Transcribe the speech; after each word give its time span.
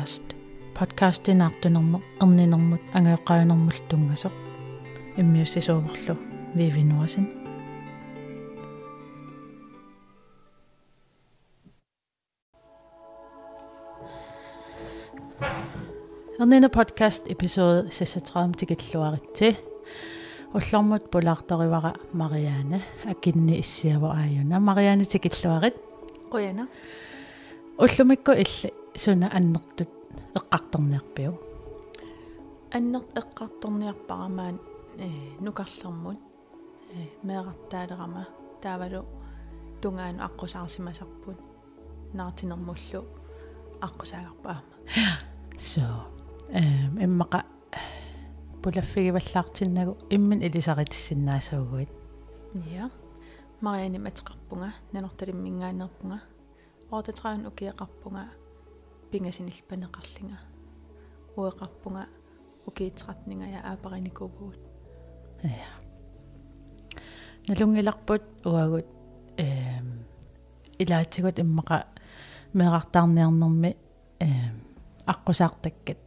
erninер 0.00 0.08
podcast 0.08 0.34
podcastinaartunermu 0.78 2.00
erninermut 2.22 2.80
angeeqqaayunermul 2.94 3.80
tungasoq 3.88 4.32
immiussisuuvorlu 5.18 6.16
viivinuasin 6.56 7.26
erninер 16.40 16.70
podcast 16.70 17.28
episode 17.28 17.90
36 17.90 18.56
tikilluaritsi 18.56 19.56
уллормут 20.54 21.10
пулаарторивара 21.10 21.94
мариаана 22.12 22.80
акинни 23.04 23.60
иссиаво 23.60 24.14
ааюна 24.16 24.60
мариаана 24.60 25.04
tikilluarit 25.04 25.74
qoyana 26.30 26.68
уллумикку 27.78 28.32
илли 28.32 28.79
суна 29.00 29.30
аннертут 29.32 29.88
эққарторниарпиу 30.38 31.32
аннерт 32.76 33.08
эққарторниарпарамаан 33.20 34.56
э 34.98 35.08
нукарлэрмут 35.40 36.20
э 36.92 37.08
меэқартаалерама 37.26 38.24
таавалу 38.60 39.06
тунгаану 39.80 40.20
аққусаарсимасарпут 40.26 41.38
наартинермуллу 42.12 43.00
аққусаагарпаама 43.86 44.64
so 45.56 45.80
эм 46.60 46.92
иммақа 47.06 47.40
пулаффигиваллаартиннагу 48.62 49.96
иммин 50.10 50.42
илисаритиссиннаасуугуит 50.42 51.88
ja 52.76 52.90
мариани 53.62 53.98
матеқарпунга 53.98 54.74
нанорталиммингаанерпунга 54.92 56.18
оортатраун 56.90 57.46
укиеқарпунга 57.46 58.24
пингасинилпанеқарлинга 59.10 60.38
уеқарпунга 61.36 62.06
укиитсеқартнинга 62.66 63.46
я 63.46 63.60
аапариникувуут 63.70 64.58
я 65.42 65.70
налунгиларпут 67.48 68.22
уагут 68.44 68.86
эм 69.36 70.04
илаатигут 70.78 71.40
иммақа 71.40 71.86
меэқартаарниарнэрми 72.52 73.76
эм 74.20 74.54
аққусаартаккат 75.06 75.98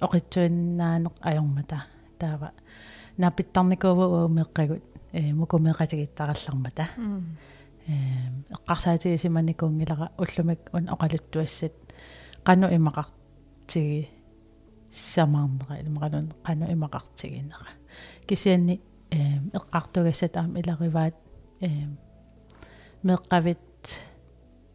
оқитсуиннаанеқ 0.00 1.14
ajormata 1.20 1.78
таава 2.18 2.52
напиттарникуува 3.18 4.26
уумеққагут 4.26 4.82
э 5.12 5.32
мукумеқатигиттараллармата 5.32 6.88
эққарсаатигисиманикуунгилара 8.54 10.10
уллумик 10.18 10.60
ун 10.72 10.88
оқалуттуассат 10.94 11.72
қану 12.44 12.66
имақартиги 12.76 14.08
самаарнера 14.90 15.80
илмақалун 15.82 16.32
қану 16.44 16.66
имақартигинера 16.74 17.70
кисианни 18.26 18.80
э 19.10 19.38
эққартугассат 19.58 20.36
аам 20.36 20.56
илариваат 20.56 21.14
э 21.60 21.68
меққавит 23.02 23.58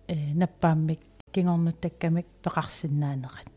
э 0.08 0.34
наппааммик 0.34 1.02
кингорнуттаккамик 1.34 2.28
пеқарсиннаанерат 2.44 3.50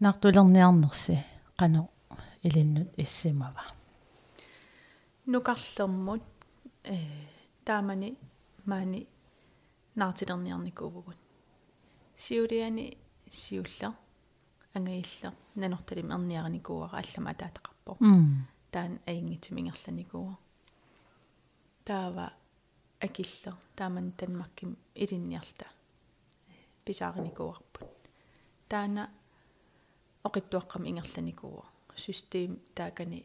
нартулерниарнерси 0.00 1.24
қану 1.58 1.88
илиннут 2.42 2.88
иссимава 2.98 3.64
нукарлэрмут 5.26 6.22
э 6.84 6.98
таамани 7.64 8.18
маани 8.66 9.08
наартилерниарникуувгун 9.94 11.16
сиулиани 12.20 12.98
сиуллер 13.30 13.92
ангаиллер 14.74 15.32
нанорталим 15.54 16.12
эрниараникууара 16.16 16.98
аллама 17.00 17.32
таатеқарпо 17.40 17.92
таан 18.72 18.92
аингитимингерланикууа 19.06 20.34
таава 21.88 22.26
акиллер 23.00 23.54
тааман 23.76 24.12
танмарким 24.18 24.76
илинниарта 24.94 25.66
писаариникууарпут 26.84 27.88
таана 28.68 29.02
оқиттуаққам 30.28 30.82
ингерланикууа 30.90 31.64
систем 31.96 32.60
таакани 32.74 33.24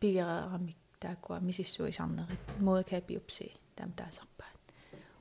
пигерерамик 0.00 0.78
таакуа 1.00 1.40
мисиссуисарнерит 1.40 2.44
муакаапиупси 2.60 3.46
таам 3.76 3.92
таасарпаат 3.92 4.60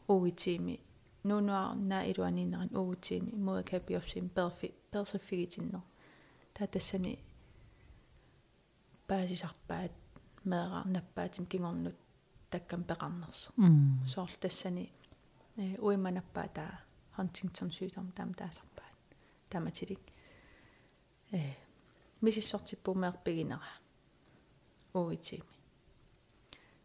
угитими 0.07 0.79
нунуар 1.29 1.75
на 1.91 1.97
илуанинеран 2.11 2.69
угитими 2.79 3.31
муакаапиупсим 3.45 4.29
перфи 4.37 4.67
персифигитиннер 4.91 5.81
таатассани 6.55 7.13
паасисарпаат 9.07 9.93
меэра 10.51 10.81
наппаатим 10.95 11.45
кингорнут 11.51 11.97
таккам 12.51 12.83
пеқарнерс 12.89 13.41
соор 14.13 14.31
тассани 14.43 14.85
э 15.57 15.77
уиманаппаа 15.85 16.47
таа 16.57 16.73
Huntington 17.17 17.69
sygdom 17.77 18.07
таам 18.15 18.33
таасарпаат 18.33 18.95
таматилик 19.49 20.01
э 21.31 21.53
мисиссортиппумеерпигинера 22.21 23.71
угитими 24.93 25.45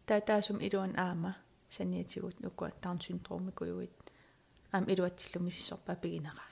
таатаасум 0.07 0.57
илуан 0.67 0.93
аама 0.97 1.31
саниатигут 1.69 2.39
нуккуа 2.39 2.71
таун 2.83 2.99
синдромикуйуит 3.01 4.00
аам 4.73 4.85
илуатсиллу 4.91 5.43
мисиссорпаа 5.45 5.95
пигинера 5.95 6.45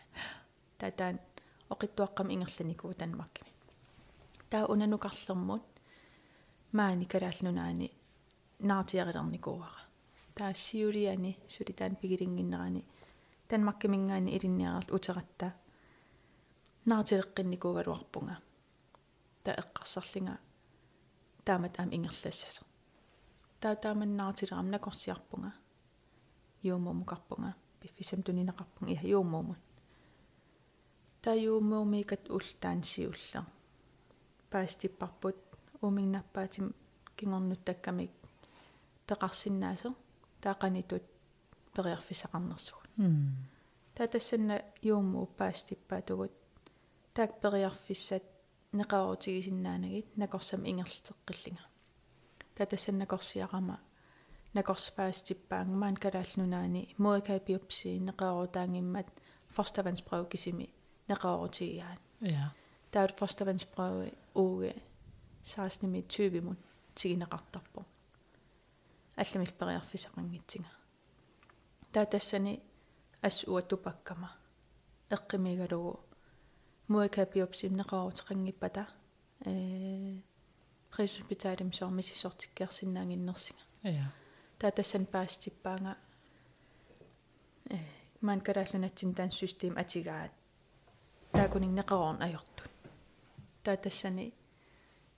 таатаан 0.79 1.19
оқиттуаққам 1.73 2.27
ингерланикуу 2.35 2.93
танмаркими 2.93 3.51
таа 4.51 4.65
унанукарлермут 4.73 5.65
маани 6.77 7.05
калаалнунаани 7.05 7.87
наартиарилерникууара 8.69 9.81
таа 10.37 10.53
сиулиани 10.53 11.31
сулитаан 11.47 11.95
пигилингиннерани 12.01 12.81
танмаркимингаани 13.49 14.35
илинниаралт 14.37 14.91
утератта 14.97 15.47
наартилеққинникуугалуарпунга 16.89 18.35
та 19.43 19.51
эққарсарлинга 19.61 20.35
таамат 21.45 21.79
аам 21.79 21.89
ингерлассасо 21.97 22.63
таа 23.61 23.75
тааманнаартилерам 23.75 24.69
накорсиарпунга 24.71 25.51
юумуумукарпунга 26.63 27.53
пиффисам 27.79 28.21
тунинеқарпунга 28.23 28.93
иа 28.93 29.03
юумуумут 29.17 29.61
таа 31.21 31.35
юумуумикат 31.35 32.23
ултаан 32.35 32.83
сиулла 32.83 33.41
паастиппарпут 34.51 35.37
уумингнаппаатим 35.81 36.65
кингорнуттаккамик 37.17 38.11
пеқарсиннаасо 39.07 39.89
таақанитут 40.43 41.03
периарфисақарнерсугут 41.75 42.89
таа 43.95 44.07
тассанна 44.07 44.55
юуммуу 44.81 45.25
паастиппаатугут 45.39 46.33
таак 47.13 47.39
периарфиссат 47.41 48.23
неқарутигисиннаанагит 48.71 50.17
накорсам 50.17 50.61
ингерлтеққиллинга 50.63 51.65
татассаннакорсиарама 52.55 53.79
накорспаастиппаангмаан 54.53 55.95
калаалнунаани 56.03 56.95
муакаапиупси 56.97 57.99
неқарутаангиммат 58.07 59.07
форставанспров 59.55 60.29
кисими 60.29 60.67
неқарутигиаан 61.09 61.99
ja 62.21 62.45
таут 62.91 63.17
форставанспров 63.19 63.93
ууге 64.33 64.73
саасними 65.41 66.01
20 66.01 66.41
мут 66.41 66.59
тигинеқартарпо 66.95 67.85
алламил 69.15 69.51
периарфисақангитсига 69.59 70.69
таатассани 71.93 72.61
ас 73.21 73.43
уатупаккама 73.47 74.31
эққимигалугу 75.09 75.99
муакаапиупсим 76.87 77.73
неқарутеқангиппата 77.79 78.87
э 79.45 80.17
пресhospitalim 80.91 81.69
soormisissortikkiarsinnaanginnersiga 81.79 83.63
ja 83.83 84.05
таатассан 84.59 85.05
паастиппаанга 85.05 85.95
э 87.69 87.77
ман 88.21 88.41
карааллунатсин 88.41 89.13
таан 89.15 89.31
систем 89.31 89.77
атигаат 89.77 90.31
таакунин 91.31 91.75
неқарорн 91.79 92.19
ajortut 92.27 92.71
таатассани 93.63 94.33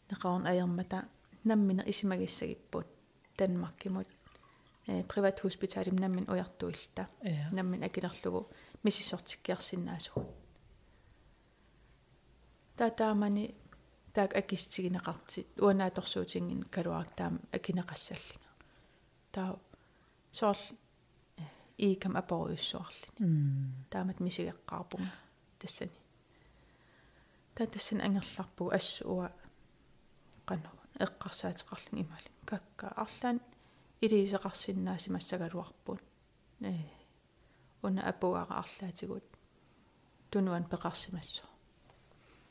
неқарорн 0.10 0.46
аермата 0.52 1.08
наммина 1.44 1.84
исимагиссагиппут 1.92 2.88
танмаркимут 3.38 4.08
э 4.88 5.04
приват 5.04 5.40
hospitalim 5.44 6.00
наммин 6.00 6.26
уяртуилта. 6.30 7.08
Ja 7.24 7.50
наммин 7.52 7.84
акилерлугу. 7.84 8.50
Мисиссортиккиарсинаасугу 8.84 10.26
таатаамани 12.78 13.46
таак 14.14 14.32
акистигинеқартит 14.42 15.48
уанааторсуутингин 15.66 16.64
калуарак 16.76 17.16
таам 17.16 17.40
акинеқассаллига 17.52 18.41
таа 19.32 19.52
соорл 20.32 20.64
iikam 21.86 22.14
aporiussuarlini 22.22 23.26
м 23.26 23.74
taamat 23.92 24.20
misigeqqaarpunga 24.26 25.12
tassani 25.60 26.00
taa 27.56 27.68
tassan 27.74 28.00
angerlarpugu 28.06 28.72
assuua 28.80 29.28
qannerun 30.48 30.90
eqqarsaatiqarlin 31.06 32.02
imalin 32.04 32.36
kakka 32.50 32.88
арлаан 33.04 33.38
илисеқарсиннааси 34.04 35.10
массагалуарпун 35.16 36.00
э 36.70 36.74
уна 37.84 38.02
апуара 38.12 38.56
арлаатигут 38.62 39.28
тунуан 40.32 40.66
пеқарсимассо. 40.72 41.44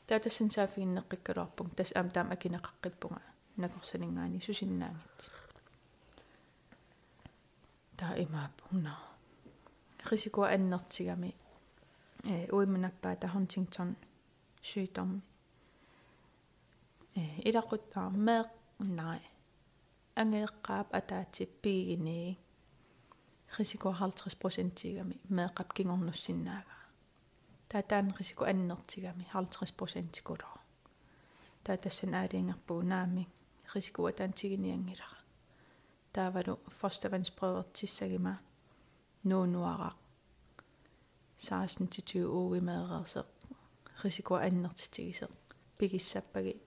Таа 0.07 0.19
тассан 0.19 0.49
саафигиннеққиккалуарпун 0.55 1.69
тас 1.77 1.91
аам 1.95 2.09
таам 2.15 2.31
акинеқаққиппунга 2.35 3.21
накорсанингаани 3.57 4.39
сусиннаангит 4.39 5.19
таа 8.01 8.17
имааппуна 8.17 8.93
рисико 10.09 10.41
аннертигами 10.55 11.31
э 12.33 12.35
уимманаппаа 12.55 13.15
та 13.21 13.27
Huntington 13.33 13.89
sygdom 14.69 15.09
э 17.15 17.21
илақуттаа 17.49 18.09
меэ 18.25 18.43
най 18.79 19.21
ангеэққаап 20.21 20.87
атаатиппигинии 20.99 22.39
рисико 23.57 23.89
50% 23.99 24.71
тигами 24.79 25.15
меэқап 25.37 25.69
кингорнуссиннаага 25.77 26.77
таатаан 27.69 28.07
рисико 28.17 28.43
аннертигами 28.51 29.25
50% 29.33 30.21
кулоо 30.27 30.57
таатассан 31.65 32.13
аалиангерпугу 32.15 32.81
наами 32.81 33.23
taavadu 36.13 36.59
forstavandsbrødre 36.71 37.63
tissagima 37.73 38.33
nuunuaraq 39.23 39.97
saasen 41.37 41.87
tityy 41.87 42.25
uugimaereerseq 42.25 43.27
risikua 44.03 44.39
annertitigiseq 44.39 45.31
pigissappagi 45.77 46.61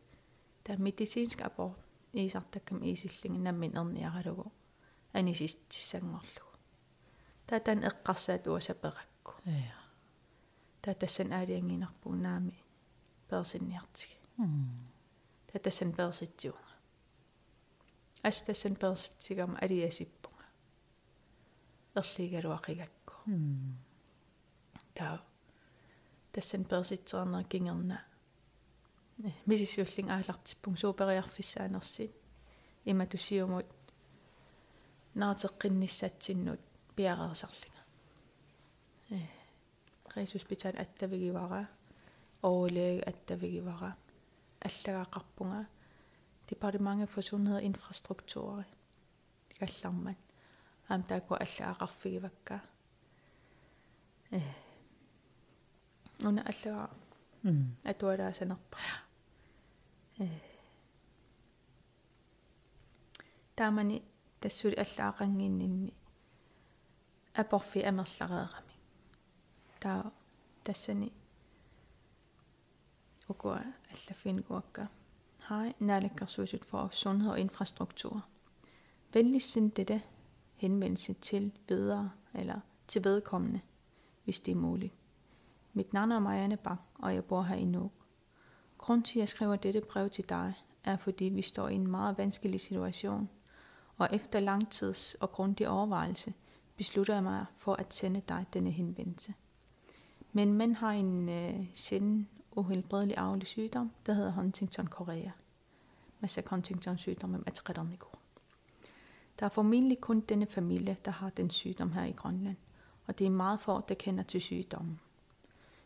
taa 0.65 0.77
medicinsk 0.77 1.41
abort. 1.41 1.85
Iisartakkam 2.15 2.83
iisillingen 2.83 3.45
nammin 3.45 3.77
erniaralugu 3.77 4.53
anisistissangorlugu 5.15 6.53
taa 7.47 7.61
tan 7.61 7.85
eqqarsaat 7.85 8.47
uasaperakku 8.47 9.33
ja 9.47 9.79
taa 10.83 10.95
tassan 10.95 11.33
aaliangiinarpugu 11.33 12.17
naami 12.17 12.65
persinniartigi 13.29 14.17
taa 15.47 15.61
tassan 15.63 15.93
persitsiu 15.93 16.53
астасан 18.25 18.75
перситсигама 18.77 19.59
алиасиппунга 19.59 20.47
ерлигалуақигакку 21.95 23.15
м 23.27 23.79
таа. 24.95 25.21
Тассан 26.33 26.65
перситсернер 26.65 27.45
кингерна. 27.45 28.05
Мисиссууллин 29.47 30.11
аалартиппун 30.11 30.77
супериарфиссаанерсит 30.77 32.13
има 32.85 33.07
тусиумут 33.07 33.67
наатеққинниссатсиннут 35.15 36.61
пиареерсарлинга 36.97 37.83
э 39.11 39.19
рейсуспитал 40.15 40.73
аттавигивара. 40.77 41.69
Overlæge 42.43 43.03
аттавигивара. 43.03 43.97
Аллагаақарпунга 44.61 45.67
департаменtet 46.51 47.09
for 47.09 47.21
sundhed 47.21 47.57
og 47.57 47.63
infrastruktur. 47.63 48.65
Каллармат 49.59 50.17
аам 50.89 51.03
таакку 51.03 51.35
аллагаақарфигивакка 51.35 52.61
э 54.31 54.41
уна 56.25 56.43
аллага 56.43 56.91
м 57.43 57.77
атуалаасанерпа 57.85 58.79
э 60.19 60.29
таамани 63.57 64.03
тассули 64.41 64.77
аллаақангиннинни 64.85 65.95
апорфи 67.35 67.81
амерлареерами 67.91 68.75
таа 69.81 70.13
тассани 70.65 71.13
ukua 73.29 73.61
allaffiinkuakka 73.93 74.83
Hej, 75.49 75.73
Nærlæggersudset 75.79 76.65
for 76.65 76.89
Sundhed 76.93 77.31
og 77.31 77.41
Infrastruktur. 77.41 78.25
Venligst 79.13 79.51
send 79.51 79.73
dette 79.73 80.03
henvendelse 80.55 81.13
til 81.13 81.53
videre 81.69 82.11
eller 82.35 82.61
til 82.89 83.05
vedkommende, 83.05 83.61
hvis 84.25 84.41
det 84.41 84.53
er 84.53 84.57
muligt. 84.57 84.93
Mit 85.73 85.93
navn 85.93 86.13
er 86.13 86.19
Marianne 86.19 86.57
Bak, 86.57 86.79
og 86.95 87.15
jeg 87.15 87.25
bor 87.25 87.43
her 87.43 87.55
i 87.57 87.65
Nuuk. 87.65 87.93
Grunden 88.79 89.03
til, 89.03 89.19
at 89.19 89.21
jeg 89.21 89.29
skriver 89.29 89.57
dette 89.57 89.81
brev 89.81 90.11
til 90.11 90.29
dig, 90.29 90.55
er 90.85 90.97
fordi 90.97 91.25
vi 91.25 91.43
står 91.43 91.69
i 91.69 91.75
en 91.75 91.87
meget 91.87 92.19
vanskelig 92.19 92.61
situation, 92.61 93.29
og 93.97 94.09
efter 94.13 94.41
lang 94.41 94.71
tids 94.71 95.15
og 95.15 95.33
grundig 95.33 95.69
overvejelse 95.69 96.35
beslutter 96.77 97.15
jeg 97.15 97.23
mig 97.23 97.47
for 97.57 97.73
at 97.75 97.95
sende 97.95 98.23
dig 98.29 98.47
denne 98.53 98.71
henvendelse. 98.71 99.35
Men 100.33 100.53
mænd 100.53 100.75
har 100.75 100.91
en 100.91 101.29
øh, 101.29 101.67
sjælden 101.75 102.29
uhelbredelig 102.57 103.17
arvelig 103.17 103.47
sygdom, 103.47 103.91
der 104.07 104.13
hedder 104.13 104.33
Huntington 104.33 104.87
Korea. 104.87 105.31
Masser 106.21 106.43
Huntington 106.51 106.99
sygdom 106.99 107.31
med 107.31 107.39
matretterne 107.39 107.99
Der 109.39 109.47
er 109.47 109.51
formentlig 109.51 110.01
kun 110.01 110.21
denne 110.21 110.47
familie, 110.47 110.97
der 111.05 111.11
har 111.11 111.31
den 111.31 111.51
sygdom 111.51 111.93
her 111.93 112.05
i 112.05 112.13
Grønland, 112.13 112.57
og 113.07 113.19
det 113.19 113.27
er 113.27 113.31
meget 113.31 113.61
få, 113.61 113.81
der 113.89 113.95
kender 113.95 114.23
til 114.23 114.41
sygdommen. 114.41 115.01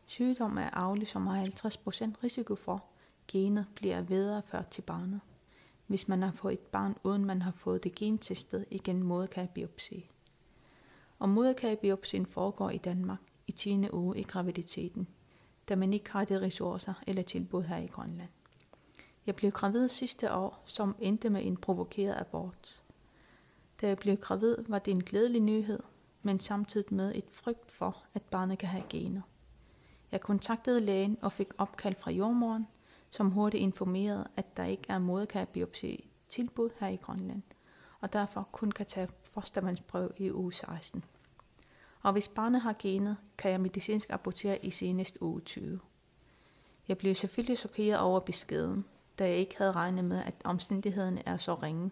Sygdom 0.07 0.59
er 0.59 0.71
arvelig, 0.71 1.09
som 1.09 1.27
har 1.27 1.45
50% 1.45 2.25
risiko 2.25 2.55
for, 2.55 2.85
genet 3.29 3.67
bliver 3.75 4.01
videreført 4.01 4.69
til 4.69 4.83
barnet, 4.83 5.21
hvis 5.87 6.09
man 6.09 6.23
har 6.23 6.33
fået 6.33 6.53
et 6.53 6.61
barn, 6.61 6.97
uden 7.05 7.25
man 7.25 7.43
har 7.43 7.53
fået 7.53 7.85
det 7.85 7.95
gentestet 7.95 8.65
igen 8.71 9.03
moderkagebiopsi. 9.03 10.11
Og 11.19 11.29
moderkagebiopsien 11.29 12.27
foregår 12.27 12.71
i 12.71 12.79
Danmark 12.79 13.21
i 13.47 13.53
10. 13.53 13.91
uge 13.91 14.19
i 14.19 14.23
graviditeten– 14.23 15.09
da 15.69 15.77
man 15.77 15.93
ikke 15.93 16.11
har 16.11 16.25
de 16.25 16.41
ressourcer 16.41 16.95
eller 17.07 17.23
tilbud 17.23 17.63
her 17.63 17.77
i 17.77 17.87
Grønland. 17.87 18.29
Jeg 19.27 19.37
blev 19.37 19.51
gravid 19.51 19.89
sidste 19.89 20.33
år, 20.33 20.63
som 20.67 20.97
endte 20.99 21.31
med 21.31 21.47
en 21.47 21.57
provokeret 21.57 22.21
abort. 22.21 22.83
Da 23.81 23.89
jeg 23.89 23.97
blev 23.97 24.17
gravid, 24.17 24.57
var 24.69 24.79
det 24.79 24.91
en 24.91 25.03
glædelig 25.03 25.41
nyhed, 25.41 25.81
men 26.23 26.41
samtidig 26.41 26.95
med 26.95 27.15
et 27.15 27.25
frygt 27.31 27.71
for, 27.73 28.05
at 28.15 28.23
barnet 28.23 28.59
kan 28.59 28.69
have 28.69 28.85
gener. 28.89 29.23
Jeg 30.13 30.21
kontaktede 30.21 30.81
lægen 30.81 31.19
og 31.23 31.33
fik 31.33 31.49
opkald 31.59 31.95
fra 31.95 32.11
jordmoren, 32.11 32.67
som 33.11 33.31
hurtigt 33.31 33.63
informerede, 33.63 34.29
at 34.37 34.57
der 34.57 34.65
ikke 34.65 34.85
er 34.89 34.99
moderkagebiopsi 34.99 36.11
tilbud 36.29 36.71
her 36.81 36.89
i 36.89 36.97
Grønland, 36.97 37.43
og 38.01 38.13
derfor 38.13 38.49
kun 38.53 38.71
kan 38.71 38.87
tage 38.87 39.09
fostervandsprøve 39.25 40.11
i 40.17 40.33
uge 40.33 40.53
16 40.53 41.05
og 42.03 42.13
hvis 42.13 42.29
barnet 42.29 42.61
har 42.61 42.75
genet, 42.79 43.17
kan 43.39 43.51
jeg 43.51 43.61
medicinsk 43.61 44.11
abortere 44.11 44.65
i 44.65 44.71
senest 44.71 45.19
uge 45.21 45.41
20. 45.41 45.81
Jeg 46.89 46.99
blev 46.99 47.15
selvfølgelig 47.15 47.59
chokeret 47.59 47.99
over 47.99 48.21
beskeden, 48.21 48.85
da 49.19 49.29
jeg 49.29 49.37
ikke 49.37 49.59
havde 49.59 49.73
regnet 49.73 50.05
med, 50.05 50.23
at 50.25 50.35
omstændighederne 50.45 51.23
er 51.27 51.37
så 51.37 51.55
ringe, 51.55 51.91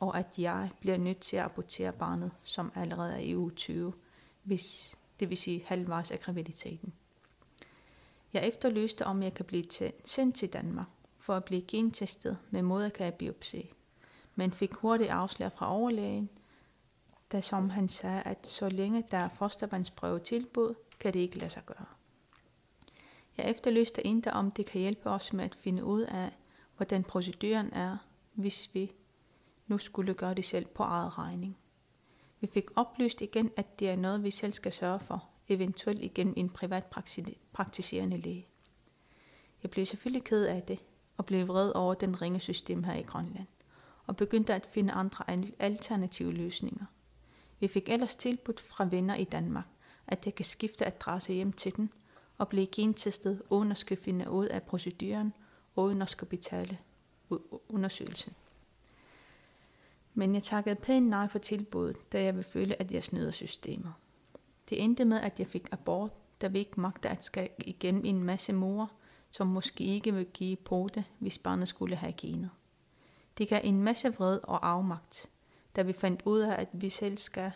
og 0.00 0.18
at 0.18 0.26
jeg 0.38 0.70
bliver 0.80 0.96
nødt 0.96 1.20
til 1.20 1.36
at 1.36 1.44
abortere 1.44 1.92
barnet, 1.92 2.30
som 2.42 2.72
allerede 2.74 3.12
er 3.12 3.18
i 3.18 3.36
uge 3.36 3.50
20, 3.50 3.92
hvis 4.42 4.96
det 5.20 5.30
vil 5.30 5.36
sige 5.36 5.64
halvvejs 5.66 6.10
af 6.10 6.20
graviditeten. 6.20 6.92
Jeg 8.32 8.48
efterlyste, 8.48 9.06
om 9.06 9.22
jeg 9.22 9.34
kan 9.34 9.44
blive 9.44 9.64
sendt 10.04 10.36
til 10.36 10.52
Danmark 10.52 10.86
for 11.18 11.34
at 11.34 11.44
blive 11.44 11.62
gentestet 11.62 12.38
med 12.50 12.62
moderkagebiopsi, 12.62 13.72
men 14.34 14.52
fik 14.52 14.72
hurtigt 14.72 15.10
afslag 15.10 15.52
fra 15.52 15.74
overlægen– 15.74 16.28
da 17.34 17.40
som 17.40 17.70
han 17.70 17.88
sagde, 17.88 18.22
at 18.22 18.46
så 18.46 18.68
længe 18.68 19.04
der 19.10 19.18
er 19.18 19.28
fostervandsprøve 19.28 20.18
tilbud, 20.18 20.74
kan 21.00 21.12
det 21.12 21.20
ikke 21.20 21.38
lade 21.38 21.50
sig 21.50 21.66
gøre. 21.66 21.86
Jeg 23.36 23.50
efterlyste 23.50 24.06
endda, 24.06 24.30
om 24.30 24.50
det 24.50 24.66
kan 24.66 24.80
hjælpe 24.80 25.10
os 25.10 25.32
med 25.32 25.44
at 25.44 25.54
finde 25.54 25.84
ud 25.84 26.00
af, 26.02 26.30
hvordan 26.76 27.04
proceduren 27.04 27.72
er, 27.72 27.96
hvis 28.34 28.70
vi 28.72 28.92
nu 29.66 29.78
skulle 29.78 30.14
gøre 30.14 30.34
det 30.34 30.44
selv 30.44 30.66
på 30.66 30.82
eget 30.82 31.18
regning. 31.18 31.56
Vi 32.40 32.46
fik 32.46 32.64
oplyst 32.76 33.20
igen, 33.20 33.50
at 33.56 33.78
det 33.78 33.90
er 33.90 33.96
noget, 33.96 34.24
vi 34.24 34.30
selv 34.30 34.52
skal 34.52 34.72
sørge 34.72 35.00
for, 35.00 35.28
eventuelt 35.48 36.02
igennem 36.02 36.34
en 36.36 36.50
privat 36.50 36.84
praktiserende 37.52 38.16
læge. 38.16 38.48
Jeg 39.62 39.70
blev 39.70 39.86
selvfølgelig 39.86 40.24
ked 40.24 40.44
af 40.44 40.62
det, 40.62 40.78
og 41.16 41.26
blev 41.26 41.48
vred 41.48 41.72
over 41.74 41.94
den 41.94 42.22
ringe 42.22 42.40
system 42.40 42.84
her 42.84 42.94
i 42.94 43.02
Grønland, 43.02 43.46
og 44.06 44.16
begyndte 44.16 44.54
at 44.54 44.66
finde 44.66 44.92
andre 44.92 45.24
alternative 45.58 46.32
løsninger. 46.32 46.86
Vi 47.64 47.68
fik 47.68 47.88
ellers 47.88 48.16
tilbudt 48.16 48.60
fra 48.60 48.84
venner 48.90 49.14
i 49.14 49.24
Danmark, 49.24 49.64
at 50.06 50.26
jeg 50.26 50.34
kan 50.34 50.44
skifte 50.44 50.86
adresse 50.86 51.32
hjem 51.32 51.52
til 51.52 51.76
den 51.76 51.92
og 52.38 52.48
blive 52.48 52.66
gentestet 52.66 53.42
uden 53.50 53.70
at 53.70 53.78
skulle 53.78 54.02
finde 54.02 54.30
ud 54.30 54.46
af 54.46 54.62
proceduren 54.62 55.32
og 55.76 55.84
uden 55.84 56.02
at 56.02 56.10
skulle 56.10 56.30
betale 56.30 56.78
undersøgelsen. 57.68 58.32
Men 60.14 60.34
jeg 60.34 60.42
takkede 60.42 60.74
pænt 60.74 61.08
nej 61.08 61.28
for 61.28 61.38
tilbuddet, 61.38 62.12
da 62.12 62.22
jeg 62.22 62.36
vil 62.36 62.44
føle, 62.44 62.80
at 62.80 62.92
jeg 62.92 63.04
snyder 63.04 63.30
systemet. 63.30 63.92
Det 64.68 64.82
endte 64.82 65.04
med, 65.04 65.20
at 65.20 65.38
jeg 65.38 65.46
fik 65.46 65.68
abort, 65.72 66.12
da 66.40 66.48
vi 66.48 66.58
ikke 66.58 66.80
magter 66.80 67.08
at 67.10 67.24
skal 67.24 67.48
igennem 67.58 68.04
en 68.04 68.24
masse 68.24 68.52
mor, 68.52 68.92
som 69.30 69.46
måske 69.46 69.84
ikke 69.84 70.14
vil 70.14 70.26
give 70.26 70.56
på 70.56 70.88
det, 70.94 71.04
hvis 71.18 71.38
barnet 71.38 71.68
skulle 71.68 71.96
have 71.96 72.12
genet. 72.12 72.50
Det 73.38 73.48
gav 73.48 73.60
en 73.64 73.82
masse 73.82 74.14
vred 74.14 74.38
og 74.42 74.68
afmagt, 74.68 75.30
da 75.76 75.82
vi 75.82 75.92
fandt 75.92 76.22
ud 76.24 76.40
af, 76.40 76.60
at 76.60 76.68
vi 76.72 76.90
selv 76.90 77.18
skal 77.18 77.52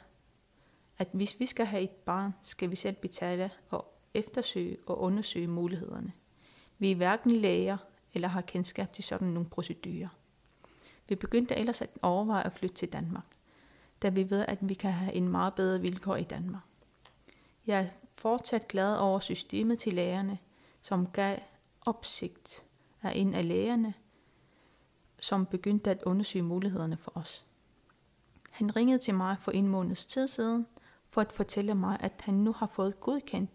at 0.98 1.08
hvis 1.12 1.40
vi 1.40 1.46
skal 1.46 1.66
have 1.66 1.82
et 1.82 1.90
barn, 1.90 2.34
skal 2.42 2.70
vi 2.70 2.76
selv 2.76 2.96
betale 2.96 3.50
og 3.70 3.98
eftersøge 4.14 4.76
og 4.86 5.00
undersøge 5.00 5.46
mulighederne. 5.46 6.12
Vi 6.78 6.90
er 6.90 6.96
hverken 6.96 7.30
læger 7.30 7.76
eller 8.14 8.28
har 8.28 8.40
kendskab 8.40 8.92
til 8.92 9.04
sådan 9.04 9.28
nogle 9.28 9.48
procedurer. 9.48 10.08
Vi 11.08 11.14
begyndte 11.14 11.56
ellers 11.56 11.82
at 11.82 11.90
overveje 12.02 12.46
at 12.46 12.52
flytte 12.52 12.76
til 12.76 12.92
Danmark, 12.92 13.26
da 14.02 14.08
vi 14.08 14.30
ved, 14.30 14.44
at 14.48 14.58
vi 14.60 14.74
kan 14.74 14.92
have 14.92 15.14
en 15.14 15.28
meget 15.28 15.54
bedre 15.54 15.80
vilkår 15.80 16.16
i 16.16 16.24
Danmark. 16.24 16.62
Jeg 17.66 17.80
er 17.80 17.88
fortsat 18.16 18.68
glad 18.68 18.96
over 18.96 19.18
systemet 19.18 19.78
til 19.78 19.94
lægerne, 19.94 20.38
som 20.80 21.06
gav 21.06 21.38
opsigt 21.86 22.64
af 23.02 23.12
en 23.14 23.34
af 23.34 23.48
lægerne, 23.48 23.94
som 25.20 25.46
begyndte 25.46 25.90
at 25.90 26.02
undersøge 26.02 26.42
mulighederne 26.42 26.96
for 26.96 27.12
os. 27.14 27.47
Han 28.58 28.76
ringede 28.76 28.98
til 28.98 29.14
mig 29.14 29.36
for 29.40 29.50
en 29.50 29.68
måneds 29.68 30.06
tid 30.06 30.28
siden 30.28 30.66
for 31.08 31.20
at 31.20 31.32
fortælle 31.32 31.74
mig, 31.74 31.96
at 32.00 32.12
han 32.24 32.34
nu 32.34 32.52
har 32.52 32.66
fået 32.66 33.00
godkendt 33.00 33.50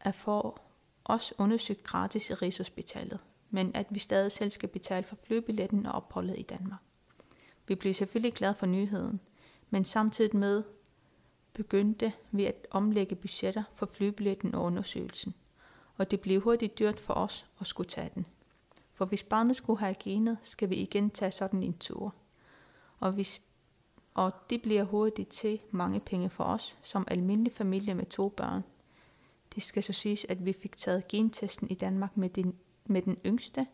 at 0.00 0.14
få 0.14 0.58
os 1.04 1.34
undersøgt 1.38 1.82
gratis 1.82 2.30
i 2.30 2.34
Rigshospitalet, 2.34 3.18
men 3.50 3.70
at 3.74 3.86
vi 3.90 3.98
stadig 3.98 4.32
selv 4.32 4.50
skal 4.50 4.68
betale 4.68 5.06
for 5.06 5.16
flybilletten 5.16 5.86
og 5.86 5.92
opholdet 5.92 6.38
i 6.38 6.42
Danmark. 6.42 6.80
Vi 7.66 7.74
blev 7.74 7.94
selvfølgelig 7.94 8.34
glade 8.34 8.54
for 8.54 8.66
nyheden, 8.66 9.20
men 9.70 9.84
samtidig 9.84 10.36
med 10.36 10.62
begyndte 11.52 12.12
vi 12.30 12.44
at 12.44 12.66
omlægge 12.70 13.16
budgetter 13.16 13.64
for 13.74 13.86
flybilletten 13.86 14.54
og 14.54 14.62
undersøgelsen, 14.62 15.34
og 15.96 16.10
det 16.10 16.20
blev 16.20 16.40
hurtigt 16.40 16.78
dyrt 16.78 17.00
for 17.00 17.14
os 17.14 17.46
at 17.60 17.66
skulle 17.66 17.88
tage 17.88 18.10
den. 18.14 18.26
For 18.92 19.04
hvis 19.04 19.22
barnet 19.22 19.56
skulle 19.56 19.80
have 19.80 19.94
genet, 19.94 20.38
skal 20.42 20.70
vi 20.70 20.76
igen 20.76 21.10
tage 21.10 21.30
sådan 21.30 21.62
en 21.62 21.78
tur. 21.78 22.14
Og 23.00 23.12
hvis 23.12 23.40
og 24.14 24.32
det 24.50 24.62
bliver 24.62 24.84
hurtigt 24.84 25.28
til 25.28 25.60
mange 25.70 26.00
penge 26.00 26.30
for 26.30 26.44
os, 26.44 26.78
som 26.82 27.04
almindelig 27.08 27.52
familie 27.52 27.94
med 27.94 28.04
to 28.04 28.28
børn. 28.28 28.64
Det 29.54 29.62
skal 29.62 29.82
så 29.82 29.92
siges, 29.92 30.26
at 30.28 30.44
vi 30.44 30.52
fik 30.52 30.76
taget 30.76 31.08
gentesten 31.08 31.70
i 31.70 31.74
Danmark 31.74 32.16
med 32.16 32.28
den, 32.28 32.54
med 32.86 33.02
den 33.02 33.16
yngste, 33.26 33.66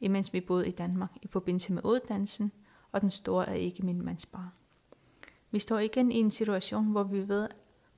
imens 0.00 0.32
vi 0.32 0.40
boede 0.40 0.68
i 0.68 0.70
Danmark 0.70 1.10
i 1.22 1.26
forbindelse 1.26 1.72
med 1.72 1.84
uddannelsen, 1.84 2.52
og 2.92 3.00
den 3.00 3.10
store 3.10 3.48
er 3.48 3.54
ikke 3.54 3.86
min 3.86 4.04
mands 4.04 4.26
barn. 4.26 4.50
Vi 5.50 5.58
står 5.58 5.78
igen 5.78 6.12
i 6.12 6.16
en 6.16 6.30
situation, 6.30 6.86
hvor 6.86 7.02
vi, 7.02 7.28
ved, 7.28 7.48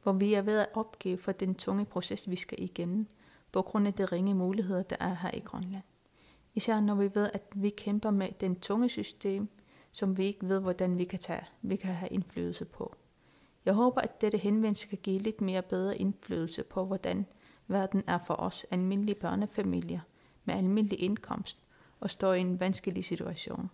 hvor 0.03 0.13
vi 0.13 0.35
er 0.35 0.43
ved 0.43 0.59
at 0.59 0.69
opgive 0.75 1.19
for 1.19 1.33
den 1.33 1.55
tunge 1.55 1.85
proces, 1.85 2.31
vi 2.31 2.37
skal 2.37 2.63
igennem, 2.63 3.07
på 3.53 3.63
grund 3.63 3.87
af 3.87 3.95
de 3.95 4.05
ringe 4.05 4.35
muligheder, 4.35 4.83
der 4.83 4.97
er 5.01 5.15
her 5.15 5.31
i 5.35 5.41
Grønland. 5.41 5.83
Især 6.55 6.81
når 6.81 6.95
vi 6.95 7.11
ved, 7.15 7.31
at 7.35 7.43
vi 7.55 7.71
kæmper 7.71 8.11
med 8.11 8.29
den 8.41 8.61
tunge 8.61 8.89
system, 8.89 9.49
som 9.93 10.17
vi 10.17 10.25
ikke 10.25 10.49
ved, 10.49 10.61
hvordan 10.61 10.99
vi 10.99 11.05
kan, 11.05 11.19
tage, 11.19 11.45
vi 11.63 11.77
kan 11.77 11.95
have 11.95 12.09
indflydelse 12.09 12.65
på. 12.65 12.95
Jeg 13.65 13.75
håber, 13.75 14.01
at 14.01 14.21
dette 14.21 14.39
henvendelse 14.39 14.87
kan 14.87 14.99
give 15.03 15.19
lidt 15.19 15.41
mere 15.41 15.63
bedre 15.63 15.99
indflydelse 15.99 16.63
på, 16.63 16.85
hvordan 16.85 17.27
verden 17.67 18.03
er 18.07 18.19
for 18.27 18.35
os 18.35 18.67
almindelige 18.71 19.15
børnefamilier 19.15 20.01
med 20.45 20.55
almindelig 20.55 21.01
indkomst 21.01 21.59
og 22.01 22.11
står 22.11 22.35
i 22.35 22.41
en 22.41 22.61
vanskelig 22.61 23.05
situation. 23.05 23.71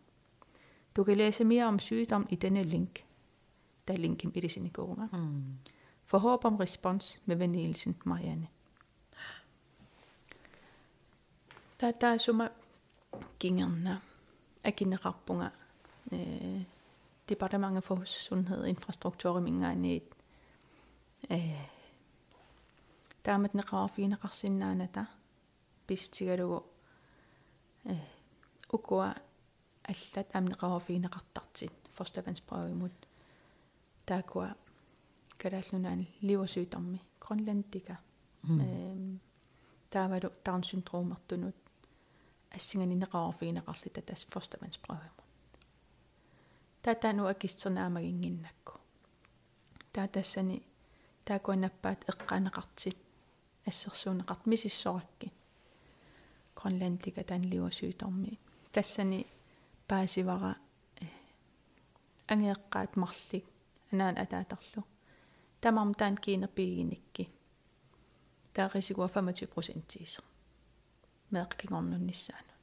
Du 0.96 1.04
kan 1.04 1.16
læse 1.16 1.44
mere 1.44 1.64
om 1.64 1.78
sygdom 1.78 2.26
i 2.30 2.35
denne 2.35 2.62
link. 2.62 3.04
Der 3.88 3.94
er 3.94 3.99
linken 3.99 4.32
i 4.35 4.40
det 4.40 4.50
sine 4.50 4.70
gånger. 4.70 5.08
Mm. 5.12 5.44
For 6.04 6.18
håb 6.18 6.44
om 6.44 6.56
respons 6.56 7.20
med 7.25 7.37
venelsen 7.37 7.96
Marianne. 8.04 8.49
Der, 11.80 11.90
der 11.90 12.06
er 12.06 12.18
summa 12.18 12.49
gingerne 13.38 14.00
af 16.12 16.18
generappunga 16.18 16.56
øh, 16.56 16.64
departementet 17.28 17.84
for 17.84 18.04
sundhed 18.04 18.60
og 18.60 18.68
infrastruktur 18.68 19.40
mingaani 19.40 20.02
øh, 21.30 21.68
taamat 23.25 23.54
neqarafiinaqarsinnaanata 23.54 25.04
pistigalugu 25.86 26.62
øh, 27.86 28.00
ukua 28.72 29.14
аллат 29.84 30.34
амнеқарафиинеқартарtit 30.34 31.72
forstavandsprøvimut 31.90 33.06
таакуа 34.06 34.54
калааллунаани 35.38 36.14
ливасуутарми 36.20 37.00
гронландика 37.20 37.96
эм 38.44 39.20
таавалу 39.90 40.30
таунсиндрумертунут 40.44 41.56
ассиганинеқарафиинеқарлита 42.56 44.00
тас 44.02 44.26
forstavandsprøvimut 44.32 45.25
tata 46.86 47.13
nu 47.13 47.24
акистернаамагингиннакку 47.33 48.74
таа 49.93 50.07
тассани 50.07 50.57
таакуанаппаат 51.25 52.00
эққанеқартит 52.12 52.98
ассерсуунеқарт 53.69 54.43
мисиссоракки 54.45 55.31
гронландлика 56.55 57.24
таанливасуиторми 57.24 58.39
тассани 58.71 59.27
паасивара 59.88 60.57
ангеэққаат 62.31 62.91
марлик 63.01 63.45
анаан 63.91 64.15
атаатарлу 64.24 64.83
тамарм 65.62 65.93
таан 66.00 66.15
кинерпигиникки 66.24 67.24
таарисигуа 68.53 69.07
25% 69.07 69.86
тиисер 69.91 70.24
меэқкигорнунниссаану 71.31 72.55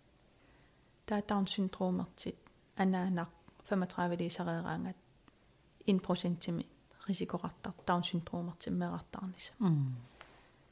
таа 1.07 1.21
таун 1.29 1.47
синдромертит 1.47 2.39
анаанақ 2.83 3.31
35 3.70 4.20
лисареераангат 4.20 4.98
1%тими 5.88 6.66
рисикоқартар 7.08 7.74
таун 7.86 8.04
синдрomертиммеқартарнис 8.04 9.54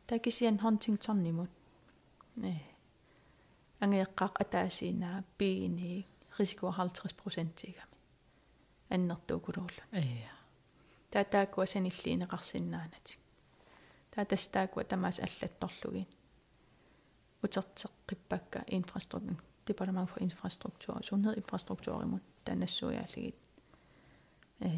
такисиан 0.08 0.58
хонтингторнимут 0.60 1.50
э 2.38 2.54
ангеэққақ 3.80 4.34
атаасиинаа 4.44 5.24
пиини 5.38 6.08
рисикуа 6.38 6.72
50%тигами 6.72 7.96
аннертуукулуурлу 8.90 9.84
э 9.92 10.04
таатаакуа 11.12 11.66
саниллиинеқарсинаанати 11.66 13.18
таатастаакуа 14.14 14.84
тамаас 14.84 15.20
аллатторлугин 15.20 16.08
утертеққиппакка 17.44 18.60
инфраструктур 18.68 19.52
departement 19.66 20.10
for 20.10 20.20
infrastruktur 20.20 20.94
og 20.94 21.04
sundhed 21.04 21.38
infrastruktur 21.38 22.02
imod 22.04 22.20
танассуяалигит 22.46 23.36
э 24.60 24.70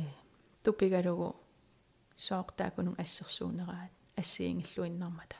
тупигалугу 0.64 1.36
соортаакунун 2.16 2.96
ассерсуунераат 2.98 3.92
ассиингиллуиннэрмата 4.16 5.38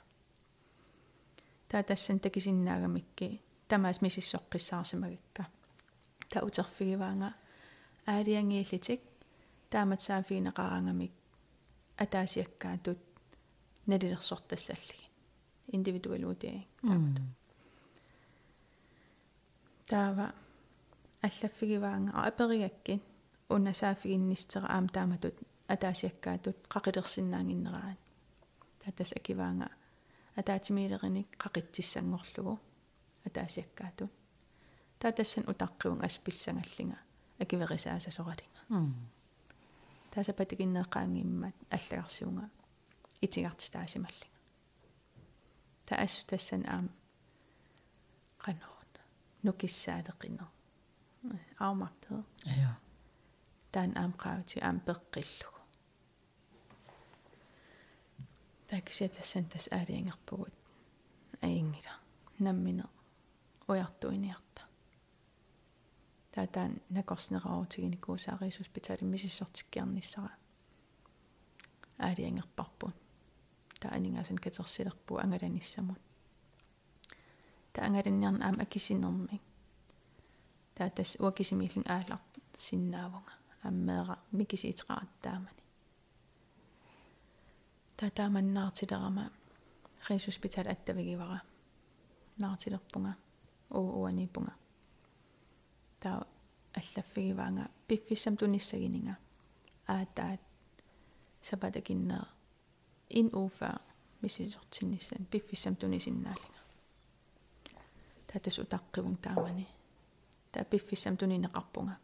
таа 1.70 1.84
тассан 1.84 2.20
такисиннаагамикки 2.20 3.42
тамаас 3.68 3.98
мисиссоққиссаарсимагакка 4.02 5.44
та 6.30 6.46
утерфигиваанга 6.48 7.34
аалиангииллитик 8.06 9.02
таамат 9.70 10.02
саафиинеқарангамик 10.02 11.14
атаасиаккаатут 11.98 13.00
налилерсортассаллигин. 13.86 15.10
Индивидуалуутиа. 15.68 16.64
Таамат. 16.82 17.22
Таава 19.90 20.34
аллаффигиваанга 21.24 22.12
аперигаккин 22.28 23.02
унасаафигиннистера 23.50 24.68
аам 24.76 24.88
тааматут 24.96 25.36
атаасиаккаатут 25.74 26.58
қақилерсиннаангиннераан 26.74 27.98
татас 28.84 29.12
акиваанга 29.20 29.70
атаатимилериник 30.36 31.30
қақитсиссангорлугу 31.44 32.60
атаасиаккаатут 33.28 34.12
татассан 35.00 35.44
утаққиун 35.52 36.04
аспилсангаллинга 36.08 36.98
акиверисаасасоралинга. 37.40 38.62
Таасапатикиннеққаангиммат 40.14 41.56
аллагарсуунга 41.76 42.50
итигартис 43.22 43.70
таасималлинга 43.70 44.40
таас 45.86 46.26
тассан 46.26 46.64
аам 46.68 46.90
qanорна 48.44 49.02
нукиссаалеқинер 49.44 50.48
аумартаа 51.60 52.24
ja 52.46 52.74
таан 53.72 53.92
аамqaавти 54.02 54.60
аам 54.60 54.78
пеққиллугу 54.88 55.62
таксиатассан 58.68 59.46
тас 59.46 59.68
аалиангерпугут 59.72 60.54
аингила 61.42 61.94
наммине 62.40 62.86
уяртуиниарта 63.68 64.62
таатаан 66.34 66.82
накорснераавутигиникуусаариисуспитали 66.90 69.04
мисиссортиккиарниссара. 69.04 70.36
Аалиангерпарпун 72.00 72.94
таанингасан 73.80 74.38
катерсилерпу 74.38 75.18
ангаланиссамут 75.18 76.00
таангаланниарна 77.74 78.46
аама 78.46 78.64
акисинерми 78.64 79.42
таа 80.76 80.90
тас 80.90 81.18
уакисимиллин 81.20 81.86
аалар 81.88 82.20
синнаавунга. 82.54 83.34
Аммеера 83.64 84.18
микисиитеқараттаамани 84.32 85.64
таа 87.98 88.10
тааманнаартилерама 88.10 89.32
рисуспитал 90.10 90.68
аттавигивара. 90.68 91.42
Наартилерпунга. 92.38 93.16
Уу 93.70 94.02
уанипунга. 94.02 94.54
Таа 96.00 96.28
аллаффигиваанга. 96.74 97.70
Пиффиссам 97.88 98.38
туниссагининга 98.38 99.18
аатаат 99.88 100.42
сапатакиннаа 101.42 102.28
ин 103.10 103.30
уфа 103.34 103.82
мисисортинниссан 104.22 105.26
пиффиссам 105.26 105.76
тунисиннаалинга. 105.76 106.62
Татас 108.28 108.60
утаққивун 108.60 109.18
таамани 109.18 109.68
таа 110.54 110.64
пиффиссам 110.72 111.18
тунинеқарпунга 111.18 111.98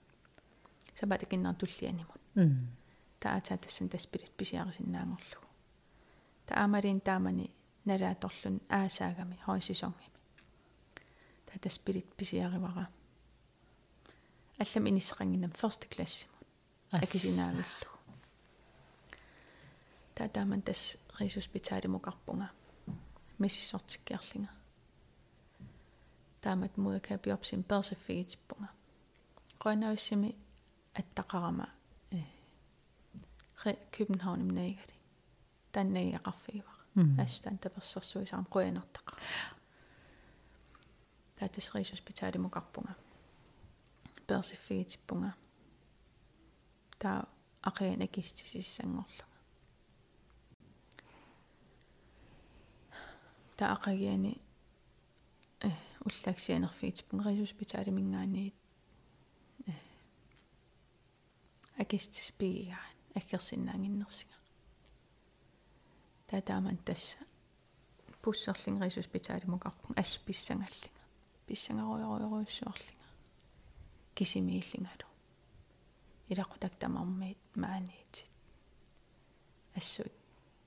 сапатакиннаа 0.99 1.53
туллианимут 1.53 2.21
таатаа 3.19 3.57
тассан 3.57 3.89
таспилит 3.89 4.31
писиарисиннаангорлугу 4.39 5.47
таамалин 6.47 6.99
таамани 7.01 7.53
налааторлун 7.85 8.61
аасаагами 8.69 9.37
хоисисонгими 9.45 10.19
татаспилит 11.45 12.07
писиаривара 12.15 12.89
аллам 14.57 14.85
инисеқангинам 14.89 15.51
first 15.61 15.83
class-имут 15.91 16.47
акисинаагиллу 16.91 17.93
татааман 20.15 20.61
тас 20.61 20.97
рисуспитаалимукарпунга 21.19 22.49
миссисортиккиарлинга 23.37 24.58
таамат 26.41 26.77
муяка 26.77 27.17
биопсин 27.17 27.63
персифигитиппунга 27.63 28.69
qoinaависсими 29.59 30.35
аттақарама 30.99 31.67
э 32.11 32.23
ре 33.65 33.77
København 33.91 34.41
имнаигали 34.41 34.95
таннагиақарфигивара 35.73 36.83
аастан 37.21 37.57
таперсэрсуисаам 37.57 38.45
қуянартаqa 38.53 39.13
таатас 41.35 41.75
рисуспитаалимукарпунга 41.75 42.95
персифигитиппунга 44.27 45.33
таа 46.99 47.27
ақиан 47.69 48.01
акистисиссангорлунга 48.07 49.37
таа 53.57 53.75
ақагиани 53.75 54.33
э 55.61 55.88
мингаани 57.91 58.53
э 59.67 59.73
акистис 61.77 62.31
пигигаан 62.31 62.95
аккерсиннаангиннерсига 63.15 64.37
таа 66.27 66.41
тааман 66.41 66.77
тасса 66.77 67.17
пуссерлин 68.21 68.81
рисуспитаалимукарпун 68.83 69.95
асписсангаллинга 69.97 71.03
писсангаруйоруйоруйуссуарлинга 71.47 73.07
кисимииллингалу 74.15 75.07
илақутактамармиит 76.29 77.39
мааниитит 77.55 78.31
ассут 79.75 80.13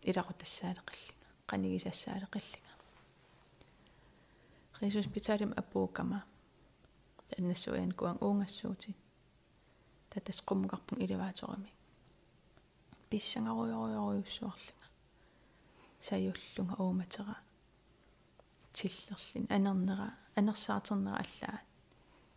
илақутассаалеқиллинга 0.03 1.29
қанигисассаалеқиллинга 1.51 2.72
рисуспиталим 4.83 5.53
апуукама 5.57 6.25
таннассуян 7.31 7.93
куан 7.93 8.19
уунгассуути 8.21 8.97
татас 10.11 10.43
қуммуқарпун 10.49 10.99
иливааторами 11.05 11.73
писсангаруйоруйоруйуссуарлинга 13.09 14.87
саюллунга 16.01 16.75
ууматера 16.83 17.37
тиллерлин 18.73 19.47
анернера 19.57 20.09
анерсаатернера 20.35 21.17
аллаат 21.25 21.65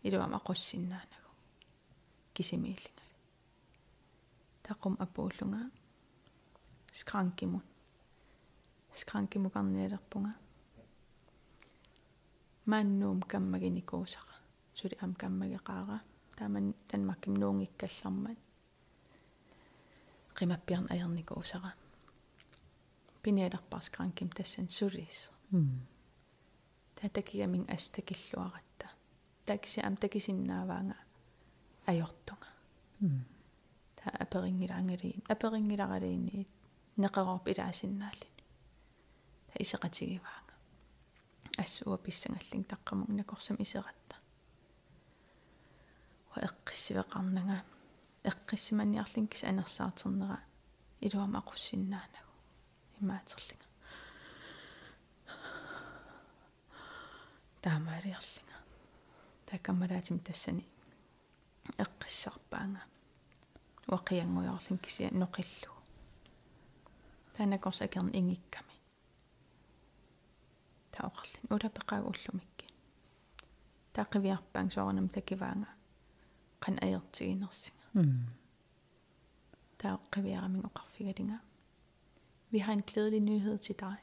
илуам 0.02 0.32
ақуссиннаанагу 0.38 1.30
кисимииллинга 2.32 3.06
тақум 4.62 4.94
апууллунга 5.04 5.62
скранкимун 6.92 7.64
скранкимукарниалерпунга 8.94 10.34
маннуум 12.66 13.20
каммагиникуусара 13.32 14.36
сули 14.72 14.96
ам 15.04 15.12
каммагеқаара 15.20 15.98
тааман 16.38 16.66
танмакким 16.90 17.34
нуунгиккаллармат 17.40 18.38
qimappiarn 20.36 20.86
ajernikуусара 20.94 21.72
пиниалерпарс 23.22 23.86
скранким 23.86 24.28
тассан 24.36 24.68
сулис 24.68 25.30
татакигамин 26.96 27.64
астакиллуаратта 27.74 28.86
такси 29.46 29.80
ам 29.88 29.96
такисиннааваанга 29.96 31.06
ajortunga. 31.86 32.48
Та 33.96 34.10
аперингилаангалиин 34.10 35.22
аперингиларалиинниит 35.28 36.48
неқарорп 36.98 37.46
илаасиннааллини 37.52 38.42
та 39.48 39.54
исеқатигиваанга 39.62 40.45
ассуа 41.56 41.98
писсангаллин 41.98 42.64
таққамуг 42.64 43.10
накорсам 43.10 43.56
исератта. 43.58 44.16
Ва 46.34 46.40
эққиссивеқарнага 46.42 47.64
эққиссиманиарлин 48.24 49.26
кис 49.28 49.44
анерсаартернера 49.44 50.40
илуама 51.00 51.38
ақуссиннаанагу 51.38 52.32
имаатерлинга 53.00 53.64
таамаалиарлинга 57.62 58.58
такаммалаатим 59.46 60.18
тассани. 60.18 60.66
Эққиссарпаанга 61.78 62.82
уақиангуйорлин 63.88 64.78
кися 64.78 65.08
ноқиллу 65.10 65.72
танакорс 67.36 67.82
акерн 67.82 68.10
ингикками 68.12 68.65
таоқарлин 70.95 71.45
улапеқаа 71.53 72.01
уллумикки 72.09 72.67
таақивиарпаан 73.95 74.67
соорнам 74.75 75.07
такиваанга 75.17 75.71
қан 76.63 76.75
аертигинерсинга 76.85 77.77
таақивиарамин 79.81 80.67
оқарфигалинга 80.69 81.39
Vi 82.51 82.59
har 82.59 82.73
en 82.73 82.81
glædelig 82.81 83.19
nyhed 83.19 83.57
til 83.57 83.75
dig. 83.79 83.97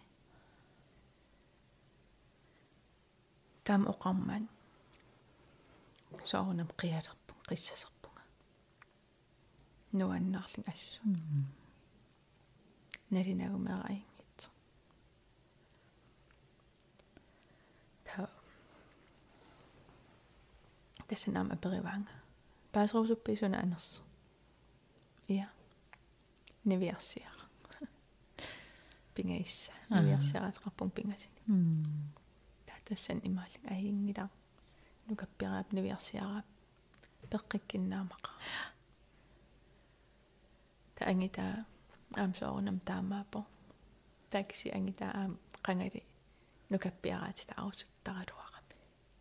Tam 3.64 3.86
oqamman. 3.86 4.48
Soornam 6.24 6.70
qialerpun 6.78 7.36
qissaserpunga. 7.48 8.22
Nuannarling 9.90 10.68
assu. 10.68 11.00
Nalinagumeeraingit. 13.10 14.04
Ta. 14.11 14.11
Tassanam 21.13 21.51
aperivaanga. 21.51 22.11
Paasruusuppiisuna 22.71 23.57
anners. 23.57 24.03
Ja. 25.29 25.45
Niviarsiar. 26.65 27.37
Pingaissa. 29.15 29.73
Niviarsiarateqarpun 29.89 30.91
pingasini. 30.91 31.41
таатассан 32.65 33.21
имааллик 33.23 33.63
аингилаа 33.71 34.29
нукаппираап 35.07 35.71
нивиарсиараап 35.71 36.45
пеққиккиннаамақа 37.31 38.31
таангита 40.95 41.65
аамсоорнам 42.15 42.79
таамаапо 42.89 43.45
такси 44.31 44.69
ангита 44.77 45.05
аам 45.11 45.39
қангали 45.67 46.01
нукаппиараати 46.69 47.43
таарусуттаралуарами 47.51 48.75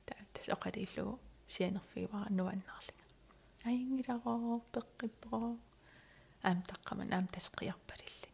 таатас 0.07 0.49
оқалииллугу 0.55 1.21
сианерфигивара 1.53 2.29
нуаннаарлинга 2.39 3.07
аингиларо 3.69 4.57
пеққиппро 4.75 5.41
аам 6.49 6.59
таққаман 6.71 7.09
аам 7.17 7.27
тасеқиарпалиллини 7.35 8.31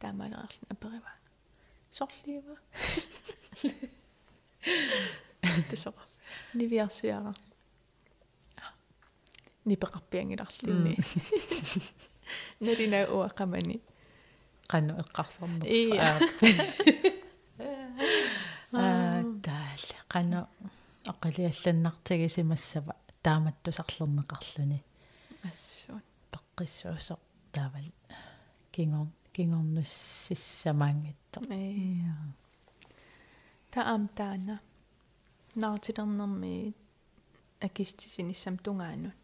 таамаалеерлин 0.00 0.66
апериваа 0.74 1.16
сорлиива 1.96 2.56
тесора 5.70 6.02
нивиарсиара 6.58 7.32
нипеқарпиангиларлинни 9.68 10.94
налина 12.64 12.98
уақамани 13.16 13.76
qanu 14.72 14.92
eqqarsornersa 15.02 15.72
Iya. 15.80 16.08
аа 18.82 19.18
таале 19.46 19.96
qanu 21.04 21.12
aqaliallannartigisимассава 21.12 22.94
тааматтусарлернеқарлүни 23.22 24.82
ассуут 25.44 26.04
пеққиссуусеқ 26.32 27.20
таавал 27.52 27.92
кингор 28.72 29.08
кингорнуссиссамаангитто 29.32 31.40
э 31.50 31.52
таам 33.70 34.08
таана 34.08 34.60
наартилернэрми 35.54 36.74
акистисиниссам 37.60 38.58
тунгаанут 38.58 39.14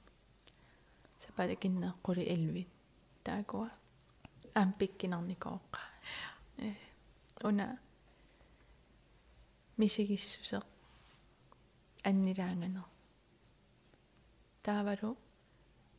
сапалакиннеэққули 1.18 2.22
элвит 2.34 2.68
таакуа 3.24 3.70
аам 4.54 4.72
пиккинарникооққа 4.78 5.80
э 6.58 6.74
уна 7.48 7.78
мисигиссусеқ 9.78 10.69
аннилаанганер 12.08 12.86
таавалу 14.62 15.16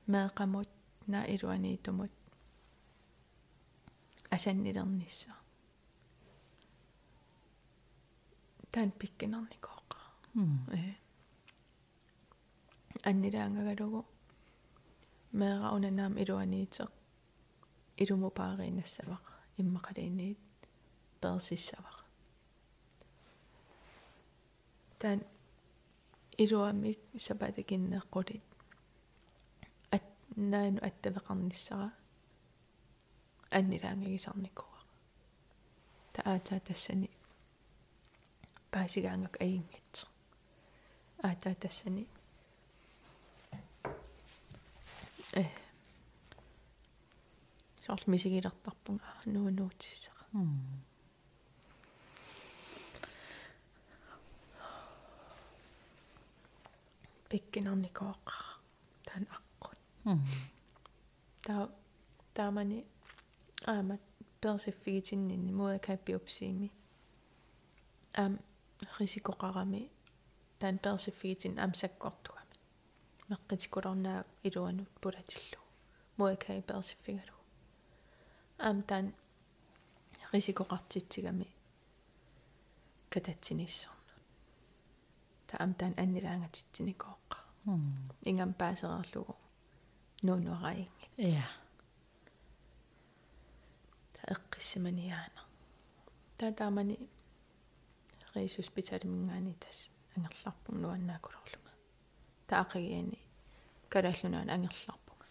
меэқамут 0.07 0.69
на 1.07 1.25
илуаниитумут 1.33 2.11
асаннилернisса 4.29 5.33
таан 8.71 8.91
пиккинарникооққа 8.99 9.99
э. 10.77 10.93
Аннилаангагалугу 13.03 14.05
меэра 15.39 15.69
унанаам 15.75 16.13
илуаниитеқ 16.21 16.91
илуму 18.01 18.29
пааринассавақ 18.39 19.25
иммақалиинниит 19.61 20.39
персиссавақ 21.21 21.97
таан 24.99 25.19
илуамик 26.43 26.99
сапатакиннеққулит 27.25 28.45
ат 29.95 30.05
наану 30.51 30.79
аттавеқарниссара 30.87 31.89
аннилаангагисарникуа 33.57 34.71
таатаа 36.13 36.59
тассани. 36.59 37.09
Паасигаангак 38.71 39.35
аингитсо 39.41 40.07
аатаа 41.23 41.55
тассани. 41.55 42.07
Э. 45.33 45.45
Сорл 47.85 48.03
мисигилертарпунга 48.07 49.05
нуунуутиссара 49.25 50.25
пиккинарникооққа 57.31 58.37
таан 59.07 59.23
аққут 59.37 59.79
таа 61.45 61.63
таамани 62.37 62.79
аамат 63.73 64.01
персиффигитиннинни 64.41 65.51
муа 65.59 65.79
каппиупсиими 65.87 66.69
аам 68.21 68.33
рисикоқарами 68.99 69.81
таан 70.59 70.75
персиффигитин 70.85 71.53
аам 71.59 71.73
саккортугами 71.81 72.55
меққитикулорнаа 73.31 74.19
илуанут 74.47 74.89
пулатиллу 75.01 75.61
муа 76.17 76.35
кай 76.43 76.59
персиффигалу 76.69 77.37
аам 78.67 78.77
таан 78.89 79.05
рисикоқартитсигами 80.33 81.47
кататсиниссорну 83.13 84.15
таам 85.49 85.71
таан 85.79 85.93
аннилаангатитсиникооққа 86.03 87.20
ингам 87.65 88.53
паасерерлугу 88.53 89.35
нуунуараингит 90.21 91.11
я 91.17 91.47
эққиссиманиаана 94.27 95.41
таатаамани 96.37 96.97
рисуспиталимингаани 98.35 99.53
тас 99.59 99.89
ангерларпун 100.15 100.81
нуаннаакулорлунга 100.81 101.71
таақагиани 102.47 103.19
калааллунаан 103.89 104.49
ангерларпунга. 104.49 105.25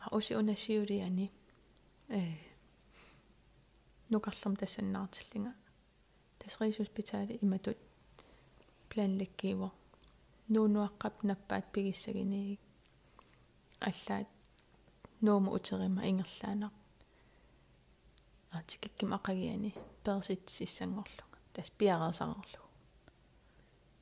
А 0.00 0.16
уси 0.16 0.32
унасиулиани 0.34 1.30
э 2.08 2.20
нукарлам 4.08 4.56
тассаннаартиллинга 4.56 5.54
тас 6.38 6.60
рисуспитали 6.60 7.38
иматут 7.40 7.78
планлеккиво 8.88 9.72
нуунуаққап 10.48 11.14
наппаат 11.28 11.66
пигиссагиниик 11.72 12.60
аллаат 13.80 14.28
нууму 15.24 15.50
утерима 15.56 16.02
ингерлаанақ 16.10 16.74
аатикикким 18.56 19.10
ақагиани 19.18 19.70
перситсиссангорлунга. 20.04 21.38
Тас 21.54 21.70
пиараасаарлу 21.70 22.62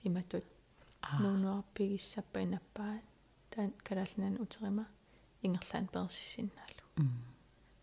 иматут 0.02 0.44
нуунуарпигиссаппа 1.22 2.38
инаппаат 2.42 3.04
таан 3.50 3.70
калааллаан 3.86 4.40
утерима 4.44 4.86
ингерлаан 5.42 5.86
персиссиннаалу. 5.94 6.84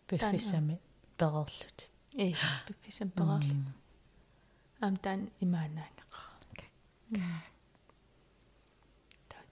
Пиффисами 0.08 0.80
перерлут. 1.18 1.78
Э 2.14 2.32
аам 4.80 4.96
таан 4.96 5.20
имаанаангеqa 5.44 6.20
таа 7.12 7.57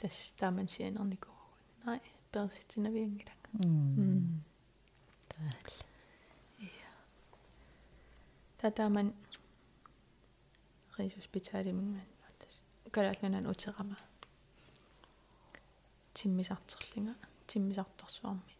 тас 0.06 0.32
тааман 0.38 0.68
сианерникуу 0.68 1.34
най 1.84 2.00
перситсинавиангилага 2.32 3.48
м 3.64 4.42
таал 5.28 5.66
татаман 8.60 9.08
рисуспиталимингаан 10.98 12.10
атас 12.28 12.54
калаалланан 12.94 13.46
утерама 13.52 13.96
тиммисартерлинга 16.14 17.14
тиммисарторсуарми 17.48 18.54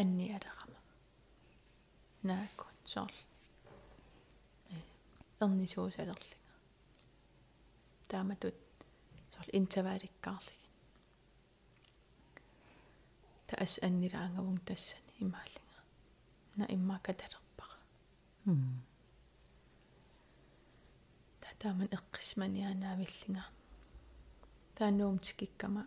анни 0.00 0.26
алерама 0.36 0.80
нааккун 2.22 2.74
сорл 2.92 3.18
э 4.70 4.76
эрнисуусалерлинга 5.44 6.38
тааматут 8.08 8.63
сорл 9.34 9.50
интаваликкаарлигин 9.52 10.72
таас 13.48 13.78
аннилаангавун 13.82 14.58
тассани 14.58 15.12
имааллинга 15.20 15.80
на 16.56 16.64
иммакаталерпара 16.74 17.78
татааман 21.40 21.88
эққисманианаавиллинга 21.98 23.44
таануум 24.76 25.18
тикиккама 25.18 25.82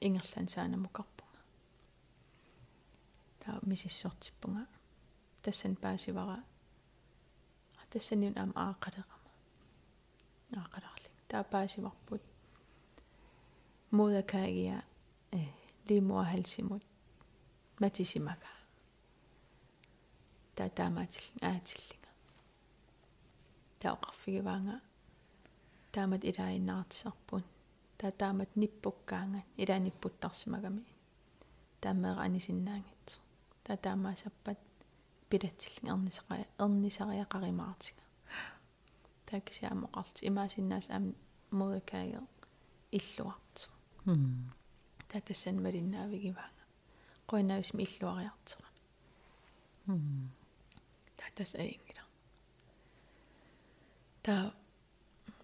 ингерлан 0.00 0.48
саанамукарпунга 0.48 1.42
таа 3.42 3.58
мисиссортиппунга 3.62 4.66
тассан 5.42 5.76
паасивара 5.76 6.44
тассаниун 7.90 8.34
аама 8.38 8.54
аақалерама 8.68 9.30
аақаларлик 10.62 10.93
таа 11.34 11.44
паасиварпут 11.52 12.22
мудакаагиа 13.96 14.78
э 15.38 15.40
лимуахалсимут. 15.88 16.84
Матисимага 17.80 18.52
таатаамаатил 20.56 21.26
аатиллинга. 21.50 22.10
Таоқарфигиваанга 23.80 24.76
таамат 25.94 26.22
илаиннаартисарпун 26.30 27.42
таатаамат 27.98 28.50
ниппуккаанга. 28.60 29.40
Илааниппуттарсимагами 29.62 30.84
таамеера 31.80 32.20
анисиннаангит. 32.26 33.06
Таатаамаасаппат 33.64 34.60
пилатсиллин 35.28 35.90
эрнисақая 35.94 36.46
эрнисариақаримаартига 36.62 38.04
тааксиамоқарти 39.34 40.26
имаасиннаас 40.28 40.86
ам 40.96 41.04
мудакааге 41.60 42.20
иллуарт 42.98 43.56
таатассан 45.10 45.56
малиннаавигиваанга 45.64 46.64
қойнаависми 47.30 47.82
иллуариартера 47.88 48.68
таатас 51.18 51.54
аингила 51.54 52.04
таа 54.24 54.54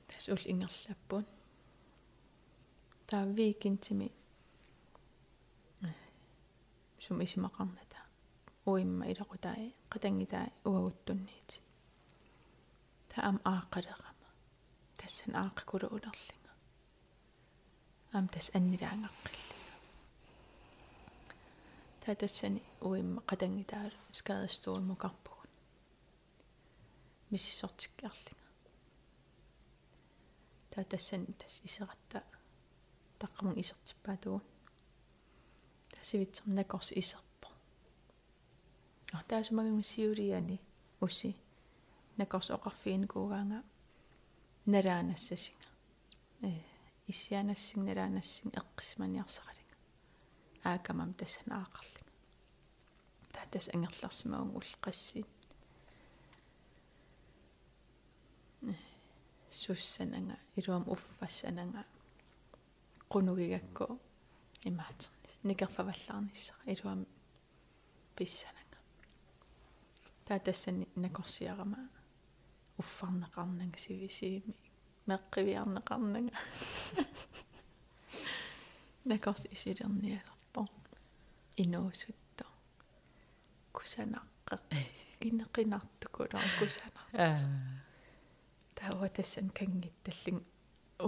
тас 0.09 0.29
ул 0.29 0.43
ингерлаппун. 0.45 1.27
Таа 3.07 3.25
викинтими. 3.27 4.13
Сум 6.99 7.21
исимақарната. 7.21 7.99
Уимма 8.67 9.07
илақутаи 9.07 9.75
қатангитаа 9.91 10.47
уагуттунниити 10.65 11.61
таам 13.09 13.41
ааққалерама 13.45 14.10
тассан 15.11 15.35
ааққикула 15.35 15.87
улерлинга 15.97 16.53
ам 18.13 18.29
тас 18.29 18.47
аннилаангаққиллинга 18.57 19.77
та 22.01 22.15
тассани 22.15 22.63
уимма 22.81 23.21
қатангитаа 23.31 23.91
скадастуумукарпугун 24.19 25.51
миссисортиккиарлинга 27.31 28.49
та 30.71 30.85
тассан 30.85 31.27
тас 31.41 31.61
исератта 31.65 32.23
таққамун 33.19 33.59
исертиппаатугун 33.59 34.45
тасивитсер 35.91 36.47
накорс 36.47 36.93
исерпо 36.93 37.49
а 39.13 39.25
таасумагами 39.25 39.83
сиулиани 39.83 40.61
усси 41.01 41.37
накорс 42.17 42.51
оқарфиин 42.51 43.09
куугаанга 43.09 43.63
налаанассасинга 44.67 45.69
э 46.43 46.51
иссианассин 47.07 47.85
налаанассин 47.85 48.51
эққисманиарсақалинга 48.61 49.77
аакамам 50.65 51.15
тассан 51.15 51.53
аақарлинга 51.53 52.13
таатас 53.33 53.69
ангерларсимаун 53.75 54.51
уллеқассиин 54.57 55.27
суссанага 59.51 60.37
илуам 60.57 60.85
уффассанага 60.89 61.85
qunugigakku 63.09 63.99
имаатернис 64.65 65.35
никерфаваллаарниссара 65.43 66.63
илуам 66.67 67.07
писсанага 68.17 68.79
таатассани 70.27 70.87
накорсиарама 70.95 71.89
уффарнеқарнага 72.81 73.77
сивисиими 73.85 74.55
меққивиарнеқарнага 75.11 76.33
накорс 79.05 79.43
исилерниалерпо 79.55 80.63
инуусутто 81.63 82.45
кусанаққэ 83.77 84.79
инеқинартукулаа 85.29 86.49
кусанақ 86.59 87.09
таава 88.77 89.09
тассан 89.17 89.49
кангитталлин 89.59 90.39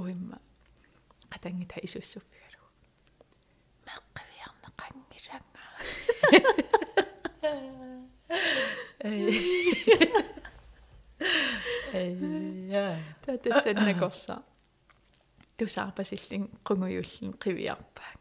уимма 0.00 0.38
qatangita 1.32 1.76
isussuffigalu 1.86 2.62
meqqaviarneqanngilanga 3.86 5.62
ja 12.72 12.98
tattassannakorsa 13.26 14.40
tusarpasilling 15.58 16.48
qunguyullin 16.68 17.38
qiviarpaa 17.44 18.12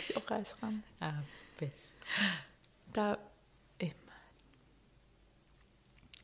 sioqaasqarna 0.00 0.82
ааппи 1.00 1.72
та 2.92 3.16
эмма 3.80 4.16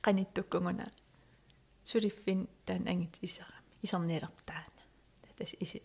qanittukkuнгуна 0.05 0.87
сулиффин 1.85 2.49
таан 2.67 2.89
ангит 2.89 3.19
исерами 3.23 3.69
исерниалертаана 3.83 4.83
татас 5.23 5.55
иси 5.61 5.83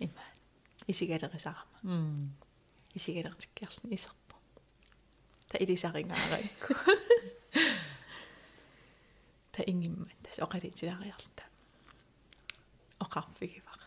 имма 0.00 0.24
исигалерисарама 0.88 1.78
м 1.84 2.30
исигалертиккиарлни 2.94 3.94
исерпо 3.94 4.36
та 5.48 5.58
илисарингараикку 5.58 6.74
та. 9.52 9.62
Ингимма 9.66 10.06
тас 10.22 10.38
оқалитилариарта 10.38 11.44
оқарфигивара 13.00 13.86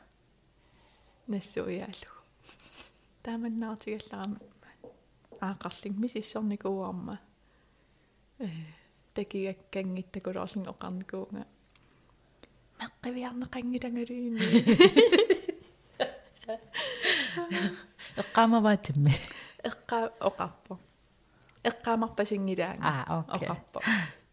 нассуиаалу 1.27 2.11
тааманнаартигалларама 3.23 4.39
аақарлин 5.41 5.95
мисиссорникууарма 6.01 7.19
э 8.39 8.47
такигаккангиттакулоорлин 9.15 10.65
оқарникуунга 10.73 11.43
маққивиарнеқангиlanгалуини 12.79 14.39
эққаамаваатимми 18.21 19.13
эққаа 19.69 20.05
оқарпо 20.29 20.73
эққаамарпасингилаанга 21.69 22.85
аа 22.89 23.25
окей. 23.27 23.49
Оқарпо 23.49 23.79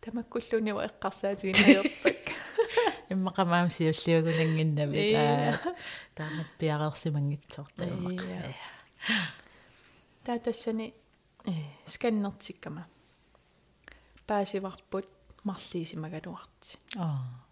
тамаккуллунива 0.03 0.87
эққарсаатигинаерпак 0.89 2.23
иммақамаам 3.13 3.71
сиуллиугунангиннами 3.71 4.99
Ия. 4.99 5.55
аа 5.55 5.75
таамат 6.15 6.49
пиарерсимангитсортуумақ 6.59 8.21
Ия. 8.27 8.55
таатассани 10.25 10.95
э 11.47 11.53
сканнертиккама 11.87 12.85
паасиварпут 14.27 15.09
марлиисимагалуарти 15.45 16.79
аа. 16.97 17.47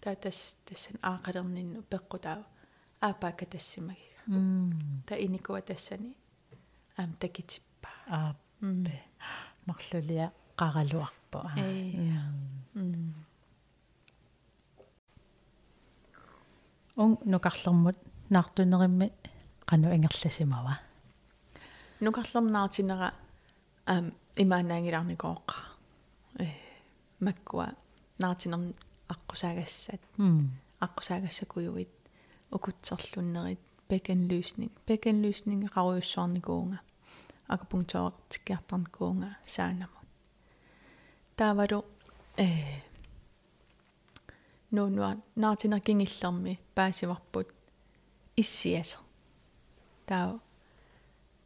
Таатас 0.00 0.58
тассан 0.66 0.96
аақалернинну 1.02 1.82
пеққутаа 1.82 2.44
аапаака 3.00 3.46
тассимагига 3.46 4.18
м 4.26 5.02
та 5.06 5.14
иникуа 5.16 5.60
тассани 5.62 6.16
аам 6.96 7.12
такитиппа 7.20 7.88
аа 8.08 8.34
м 8.60 8.86
марлулиа 9.66 10.32
қаралуарпо 10.62 11.38
аа 11.38 11.56
Ия. 11.58 12.22
м 12.74 13.14
он 16.96 17.18
нукарлэрмут 17.24 17.96
наартунеримми 18.30 19.12
кану 19.64 19.94
ингерласимава 19.94 20.78
нукарлернаартинера 22.00 23.08
аам 23.86 24.12
имаанаангиларникооққа 24.36 25.56
э 26.38 26.46
маккуа 27.20 27.66
наартинер 28.18 28.74
аққусаагассат 29.14 30.00
м 30.18 30.50
аққусаагассакуйуит 30.80 31.92
укутсерлуннерит 32.50 33.60
пекенлюсник 41.36 41.36
пекенлюсник 41.36 41.36
qaruйуссуарникуунга 41.36 41.36
акупунктуартиккиартарникуунга 41.36 41.36
саанамут 41.36 41.36
таавалу 41.36 41.84
э 42.36 42.46
нуунуа 44.70 45.16
наартинер 45.34 45.80
кингиллерми 45.80 46.60
паасиварпут 46.74 47.48
иссиаса 48.36 48.98
таа 50.06 50.40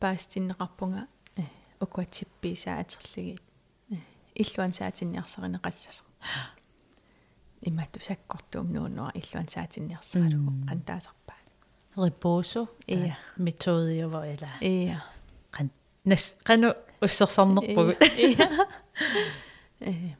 паастиннеқарпунга 0.00 1.06
э 1.36 1.42
укуатсипписаа 1.80 2.80
атерлигит 2.80 3.42
э 3.90 3.96
иллуан 4.34 4.72
саатинниарсаринеқассаса 4.72 6.04
имматту 7.62 8.00
саккортуум 8.00 8.72
нуунуа 8.72 9.10
иллуан 9.14 9.48
саатинниарсаралугу 9.48 10.50
Мм. 10.50 10.68
qantaasarpaa 10.68 11.36
рипоусо 11.96 12.68
Ия. 12.86 13.18
методиова 13.36 14.26
ила 14.34 14.50
ия 14.60 15.02
кан 15.50 15.70
нас 16.04 16.36
кану 16.44 16.74
уссерсарнерпугу 17.00 17.92
ия 18.16 18.68
э 19.80 20.14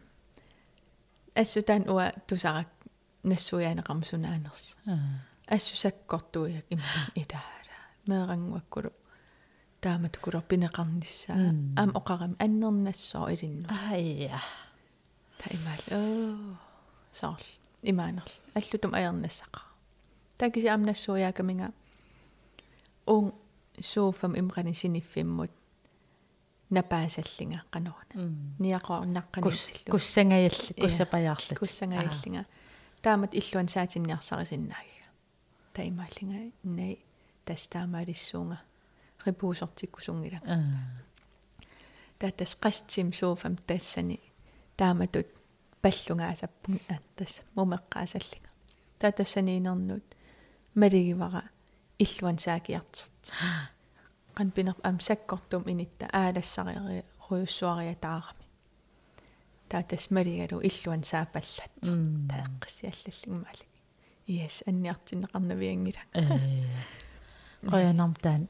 ассутан 1.34 1.88
уа 1.88 2.12
тусарак 2.26 2.68
нассуяанеқармсунаанерс 3.22 4.76
ассу 5.46 5.76
саккортуяк 5.76 6.66
имма 6.70 6.84
илаала 7.14 7.76
меэрангуаккулу 8.06 8.92
тааматукулор 9.80 10.42
пинеқарниссаа 10.42 11.36
Мм. 11.36 11.78
аам 11.78 11.90
оқарам 11.98 12.36
аннернассоо 12.38 13.28
илинну 13.34 13.68
аия 13.90 14.40
та 15.38 15.50
имаал 15.54 15.82
оо. 15.90 16.56
Саарл 17.12 17.44
имаанерл. 17.82 18.32
Аллутум 18.54 18.94
аернассаqa 18.94 19.60
такиси 20.36 20.66
амнассуяакаминга 20.66 21.72
уун 23.06 23.32
сууфам 23.80 24.38
имрани 24.38 24.72
синиффиммут 24.72 25.50
напаасаллинга 26.70 27.62
канорна 27.70 28.14
м 28.14 28.56
ниақорнаққанииллу 28.58 29.90
куссангаялли 29.90 30.72
Ия. 30.76 30.82
куссапаяарлут 30.82 31.58
куссангаиллинга 31.58 32.46
таамат 33.02 33.34
иллуан 33.34 33.68
саатинниарсарисиннаагига 33.68 35.06
таимааллинга 35.72 36.52
най 36.62 36.98
тастаамаалиссуунга. 37.44 38.60
Рипуусортиккусунгила 39.24 40.40
аа. 40.46 40.62
Таатас 42.18 42.56
qastим 42.56 43.12
сууфам 43.12 43.56
таассани 43.56 44.20
тааматут 44.76 45.26
паллунгаасаппун 45.82 46.80
ааттас 46.88 47.42
мумеққаасаллига 47.56 48.48
таатассаниинернут 48.98 50.04
малигивара 50.74 51.42
иллуан 51.98 52.38
саакиартерт 52.38 53.32
қан 54.36 54.50
пинер 54.52 54.76
ам 54.84 55.00
саккортум 55.00 55.62
инитта 55.72 56.06
аалассариери 56.12 57.04
хуйуссуариатаарами 57.24 58.44
таатас 59.68 60.10
малигалу 60.10 60.60
иллуан 60.68 61.02
саапаллат 61.04 61.72
м 61.82 62.28
таэккиссиаллаллингмаалик 62.30 63.72
иас 64.26 64.62
анниартинеқарнавиангила 64.68 66.02
э 66.12 66.22
qoyanartaan 67.70 68.42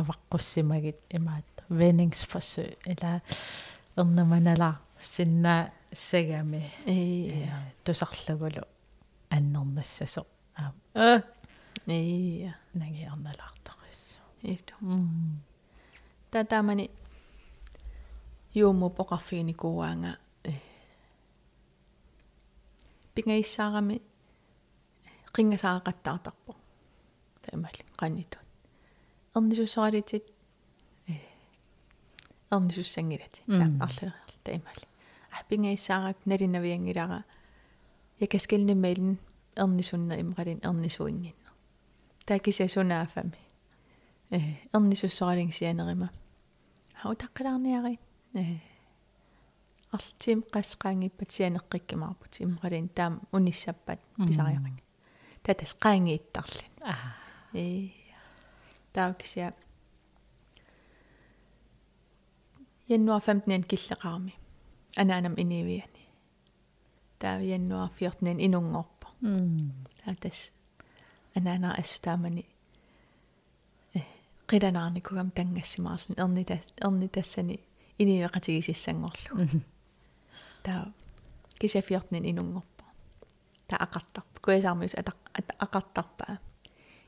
аваққуссимагит 0.00 0.98
имаат 1.10 1.50
венингсфорсøg 1.68 2.78
ила 2.92 3.22
ернаманала 3.96 4.80
синна 5.00 5.72
сагами 5.92 6.62
э 6.86 7.50
тусарлугулу 7.84 8.62
аннернассасо 9.30 10.22
аа 10.56 10.72
э 10.94 11.18
э 11.18 11.22
нагиарналаартарис 14.42 14.60
ито 14.60 14.74
м 14.80 15.40
татамани 16.30 16.90
юуму 18.54 18.90
поқарфигини 18.90 19.54
кууаанга 19.54 20.18
э 20.44 20.52
пингаиссаарами 23.14 24.02
қингасаақаттаартарпо 25.34 26.54
таамалли 27.42 27.84
қаннитут 28.00 28.44
эрнисуссаралитит 29.34 30.24
э 31.08 31.12
эрнисуссангилати 32.50 33.42
таам 33.46 33.82
арлериарл 33.82 34.34
таамалли 34.44 34.86
а 35.30 35.44
пингаиссаарак 35.48 36.16
налинавиангилара 36.26 37.24
якаскелнимаилин 38.20 39.18
эрнисунна 39.56 40.14
имқалин 40.20 40.60
эрнисуингинна 40.68 41.50
таакисасунаафами 42.26 43.51
э 44.32 44.40
эрнисуссаралин 44.72 45.50
сианерима 45.52 46.08
хаутаққилаарниари 47.02 47.98
э 48.34 48.44
артим 49.92 50.40
қассақаангиппат 50.54 51.30
сианеққиккимаарпут 51.36 52.32
имқалин 52.40 52.88
таам 52.96 53.20
униссаппат 53.32 54.00
писариақин 54.16 54.80
татас 55.42 55.74
qaangiittарлин 55.74 56.72
аа. 56.92 57.12
Э 57.52 57.90
тауксиа 58.94 59.52
януар 62.88 63.20
15 63.20 63.66
киллеқарми 63.70 64.34
анаанам 64.96 65.34
инивиани 65.42 66.04
таа 67.18 67.40
януар 67.40 67.90
14 67.90 68.40
инунгорпо. 68.46 69.08
М 69.20 69.84
татас 70.04 70.52
анаана 71.36 71.74
астаамани 71.80 72.46
э 72.48 72.51
қиданаарникугам 74.52 75.30
тангассимаарлун 75.32 76.18
ерни 76.18 76.44
тас 76.44 76.68
ерни 76.84 77.08
тассани 77.08 77.60
инивеқатигисиссангорлу 77.98 79.48
таа 80.62 80.92
кися 81.58 81.80
14 81.80 82.20
инунгорпо 82.20 82.84
таа 83.66 83.78
ақартарпа 83.86 84.40
куасаармиус 84.44 84.94
атақ 85.00 85.16
ақартарпаа 85.58 86.36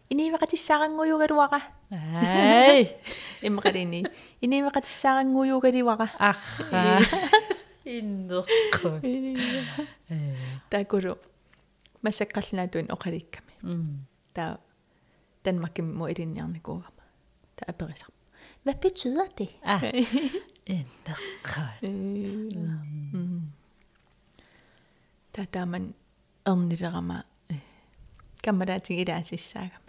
инивеқатиссаарангуйугалуара 0.08 1.60
ай 1.90 2.96
иммақалини 3.42 4.08
инивеқатиссаарангуйугаливара 4.40 6.08
ахха 6.18 7.00
иннеққу 7.84 8.88
э 9.04 10.16
таакулу 10.70 11.18
массаққаллаатуин 12.04 12.88
оқаликками 12.88 13.52
м 13.62 14.06
таа 14.32 14.58
Danmarkimmo 15.44 16.08
илинниарникуугама 16.08 17.03
таа 17.56 17.66
аперисар 17.68 18.08
Hvad 18.64 18.74
betyder 18.80 19.26
det? 19.38 19.48
ah 19.64 19.82
иннеққу 20.66 21.60
Tää 25.32 25.46
tämän 25.46 25.94
onnillerama 26.46 27.22
kameraatsi 28.44 29.00
idäsissaagami. 29.00 29.84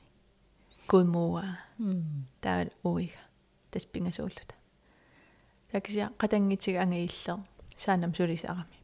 Kuin 0.90 1.08
muua. 1.08 1.44
м 1.80 2.04
Tää 2.42 2.58
on 2.60 2.92
uiga. 2.94 3.20
Tässä 3.72 3.90
pingasulluta. 3.92 4.56
Tääkisiä 5.72 6.10
katangitsig 6.18 6.76
angaillo. 6.78 7.40
Saanam 7.78 8.14
sulisaagami. 8.14 8.76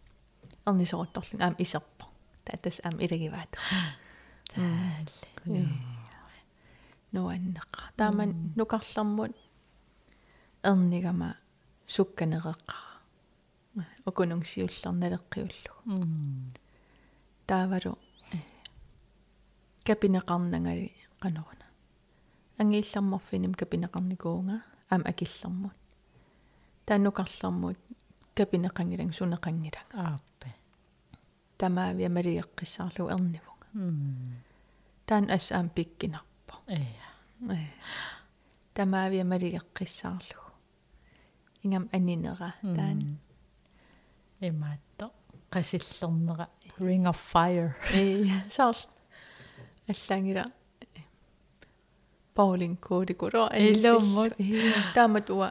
Onnisorottorlun 0.65 1.41
am 1.41 1.55
iserpo. 1.59 2.05
Tää 2.45 2.57
tässä 2.61 2.83
am 2.89 2.99
idagivaatu. 2.99 3.57
таалли 4.55 5.11
No 5.45 5.59
annaqa. 5.59 6.00
Taaman 7.97 8.31
nukarlarmut 8.55 9.35
ernigama 10.63 11.29
sukkanereqqa. 11.87 12.75
Okunungsiullarnaleqqiullu. 14.05 15.73
м 15.87 16.51
таавалу 17.51 17.97
капинеқарнанgali 19.87 20.87
qanорuna 21.21 21.67
ангиилларморфиним 22.61 23.53
капинеқарникуунга 23.61 24.57
аама 24.89 25.09
акиллармут 25.11 25.75
тааннукарлармут 26.85 27.79
капинеқангилан 28.37 29.11
сунеқангилан 29.19 29.87
ааппе 30.03 30.49
тамаавиа 31.59 32.09
малиеққиссаарлу 32.17 33.09
ернивунга 33.15 33.67
м 33.73 34.37
таан 35.07 35.25
ас 35.35 35.51
аам 35.51 35.67
пиккинарпо 35.75 36.30
э. 36.71 36.77
Тамаавиа 38.73 39.23
малиеққиссаарлу 39.31 40.41
ингам 41.63 41.89
анинера 41.91 42.55
таан 42.61 43.19
имаатто. 44.39 45.11
Qasillernera 45.51 46.47
ring 46.79 47.05
of 47.11 47.19
fire. 47.31 47.75
Э 47.93 48.25
саар 48.49 48.77
аллаангила 49.87 50.45
Paulin 52.35 52.77
koodikuro 52.77 53.49
Ilumut. 53.53 54.33
таамат 54.95 55.29
уа. 55.29 55.49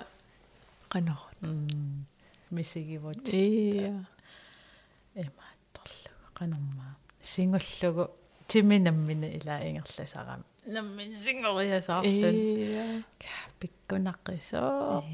Qanor 0.90 1.22
м. 1.42 2.06
Мисигивут 2.50 3.28
iya 3.28 3.94
имаатторлугу 5.14 6.26
qanarmaa 6.38 6.96
сингуллугу. 7.22 8.04
Тиминаммина 8.48 9.28
ила 10.66 10.80
ингерласарам 10.80 10.84
наммин 10.86 11.16
сингориасаарлун 11.16 12.34
iya 12.34 13.04
пиккунаққисоо 13.60 15.04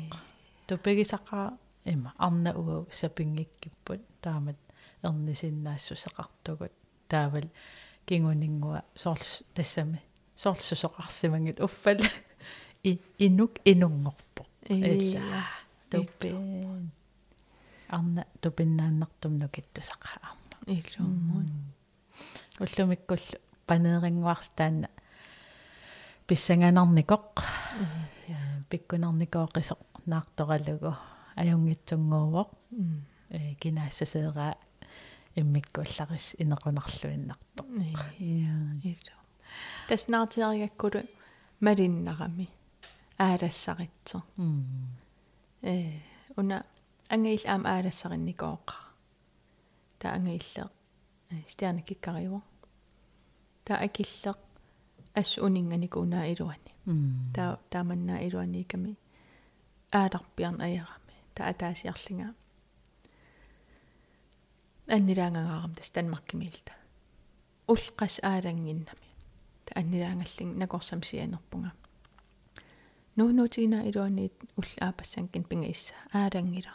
тупегисақаа 0.66 1.58
има. 1.84 2.12
Арна 2.18 2.52
угу 2.52 2.86
сапингиккиппут 2.90 4.00
таамат 4.20 4.56
эрнисиннаассусеқартугут 5.02 6.72
таавал 7.08 7.48
кингунингуа 8.06 8.82
соорс 8.94 9.42
тассами. 9.54 10.02
Соорлсусоқарсимангит 10.36 11.60
уффал. 11.60 11.98
И 12.82 13.00
инук 13.18 13.52
инунгорпо. 13.64 14.46
Илла 14.68 15.44
туппин 15.90 16.90
арна 17.88 18.26
тупиннааннартум 18.40 19.38
нукиттусақаа 19.38 20.18
арма 20.22 20.58
илуммун 20.66 21.48
уллумиккуллу. 22.58 23.40
Панеерингуарс 23.66 24.50
таанна 24.54 24.88
писсанганарникоқ 26.26 27.26
пиккунарникооқисоқ 28.70 29.80
наарторалугу 30.10 30.92
аюнгитсунгуувоқ 31.40 32.48
э 33.30 33.54
кинаассасеераа 33.60 34.54
иммиккуулларис 35.40 36.26
инеқунарлуиннарто 36.42 37.62
илу 38.90 39.16
таснаартериаккулу 39.88 41.00
малиннарами 41.60 42.46
аалассаритсо 43.18 44.18
э 45.62 46.00
уна 46.36 46.56
ангеил 47.08 47.44
аам 47.46 47.62
аалассаринникооқа 47.66 48.74
та 50.00 50.06
ангеилле 50.16 50.64
стиарникиккариво 51.46 52.42
та 53.64 53.72
акиллеқ 53.86 54.38
ас 55.20 55.38
унинганику 55.38 55.98
унаа 56.04 56.26
илуани 56.32 56.72
та 57.34 57.58
тааманнаа 57.70 58.20
илуаниками 58.26 58.92
ааларпиарн 59.92 60.60
аярами 60.66 61.14
та 61.34 61.40
атаасиарлинга 61.50 62.28
аннилаангаагаарам 64.96 65.74
тас 65.74 65.90
танмаркимиилта 65.90 66.72
улқас 67.72 68.14
аалангиннами 68.22 69.08
та 69.66 69.80
аннилаангаллин 69.80 70.58
накорсам 70.60 71.02
сианерпунга 71.02 71.72
нуунуутигина 73.16 73.88
илуаниит 73.88 74.34
улла 74.60 74.80
аапассанкин 74.86 75.44
пингаисса 75.44 75.94
аалангила 76.12 76.74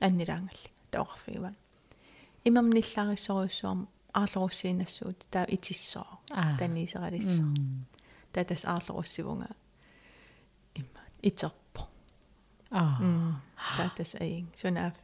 аннилаангаллин 0.00 0.74
таоқарфигуан 0.92 1.56
имамниллаариссоруссуарм 2.48 3.88
аарлоруссиинассуут 4.12 5.26
таа 5.30 5.46
итиссоо 5.48 6.20
таниисералиссо 6.58 7.44
татас 8.32 8.64
аарлоруссивунга 8.64 9.48
имма 10.74 11.02
итерпо 11.22 11.88
аа. 12.70 13.40
Таатас 13.76 14.14
аин 14.14 14.48
сунаав 14.56 14.94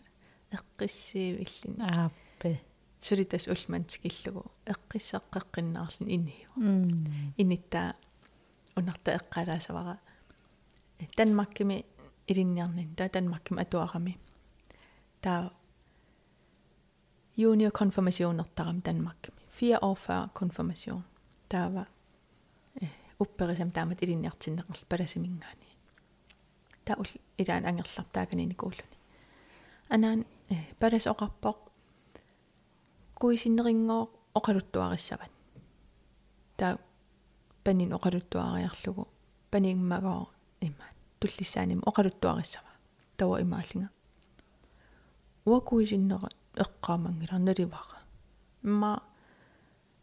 эққиссиивиллин 0.51 1.81
ааппе 1.83 2.61
сулитас 2.99 3.49
улмантикиллугу 3.49 4.51
эққиссаққеққиннаарлин 4.67 6.09
инниу. 6.09 6.51
М 6.57 7.33
инниттаа 7.37 7.97
унарта 8.77 9.17
эққалаасавара 9.19 9.99
данмаркими 11.17 11.85
илинниарнин 12.27 12.95
таа 12.95 13.09
данмаркими 13.09 13.63
атуарами. 13.63 14.19
Таа 15.21 15.53
junior 17.37 17.71
konfirmationertarami 17.71 18.81
данмаркими 18.85 19.39
4 19.61 19.79
år 19.83 19.95
før 19.95 20.29
konfirmation 20.35 21.03
таава 21.49 21.87
упперисам 23.19 23.71
таамат 23.71 24.03
илинниартиннеқарл 24.03 24.85
паласимингаани 24.89 25.71
таа 26.85 26.97
ул 26.99 27.11
илаан 27.39 27.65
ангерлар 27.67 28.07
тааганини 28.13 28.55
кууллуни 28.55 28.99
анаан 29.91 30.25
палас 30.81 31.07
оқарпоқ 31.07 31.59
куисиннерингоо 33.21 34.11
оқалуттуариссават 34.39 35.33
таа 36.57 36.79
панин 37.65 37.91
оқалуттуариарлугу 37.99 39.09
панингмагоо 39.51 40.29
има 40.61 40.87
туллиссааним 41.21 41.81
оқалуттуариссава 41.91 42.73
тава 43.17 43.41
имааллинга 43.41 43.89
уакуисиннера 45.45 46.29
эққаамангила 46.29 46.44
наливара 47.39 47.99
имма 48.63 49.03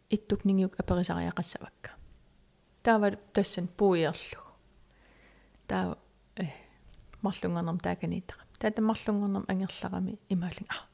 иттук 0.10 0.46
нингиук 0.46 0.80
аперисариақассавакка 0.80 1.92
таава 2.84 3.12
тассан 3.34 3.68
пуиерлу 3.68 4.44
таа 5.68 5.98
э 6.36 6.48
марлунгернам 7.22 7.80
таагани 7.80 8.24
таата 8.60 8.82
марлунгорнам 8.82 9.46
ангерларами 9.48 10.20
имаалин 10.30 10.68
а 10.70 10.88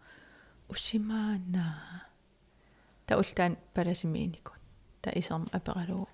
усимаана 0.69 2.03
та 3.05 3.17
ултаан 3.17 3.57
паласимииникун 3.73 4.57
та 5.01 5.11
исерм 5.15 5.47
апералуу 5.51 6.07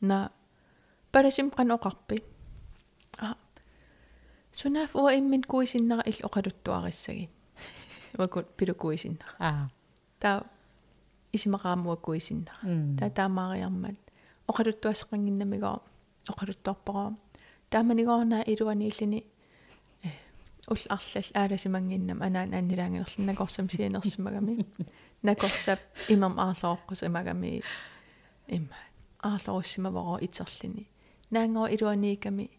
на 0.00 0.30
паласим 1.12 1.50
каноқарпи 1.50 2.22
а 3.18 3.36
сунаф 4.52 4.94
уа 4.94 5.14
иммин 5.18 5.42
куисиннера 5.42 6.02
ил 6.06 6.18
оқалуттуариссагин 6.26 7.30
уакут 8.18 8.46
пилукуисиннера 8.56 9.34
аа 9.38 9.68
та 10.18 10.44
исимақаамуа 11.32 11.96
куисиннера 11.96 12.56
та 12.98 13.10
таамаариармат 13.10 13.98
оқалуттуассақангиннамигоо 14.50 15.78
оқалуттуарпараа 16.32 17.12
тааманигоорнаа 17.70 18.42
илуанииллини 18.52 19.20
ул 20.72 20.82
арлал 20.96 21.30
ааласимангиннам 21.34 22.22
анаан 22.22 22.54
ааннилаангерл 22.54 23.14
накорсам 23.18 23.68
сианерсимагами 23.70 24.66
накорсап 25.22 25.80
имам 26.08 26.34
аарлооққус 26.38 27.06
имагами 27.06 27.62
имма 28.48 28.76
аарлоруссимаворо 29.20 30.18
итерлини 30.26 30.88
наангоо 31.30 31.66
илуанииками 31.74 32.50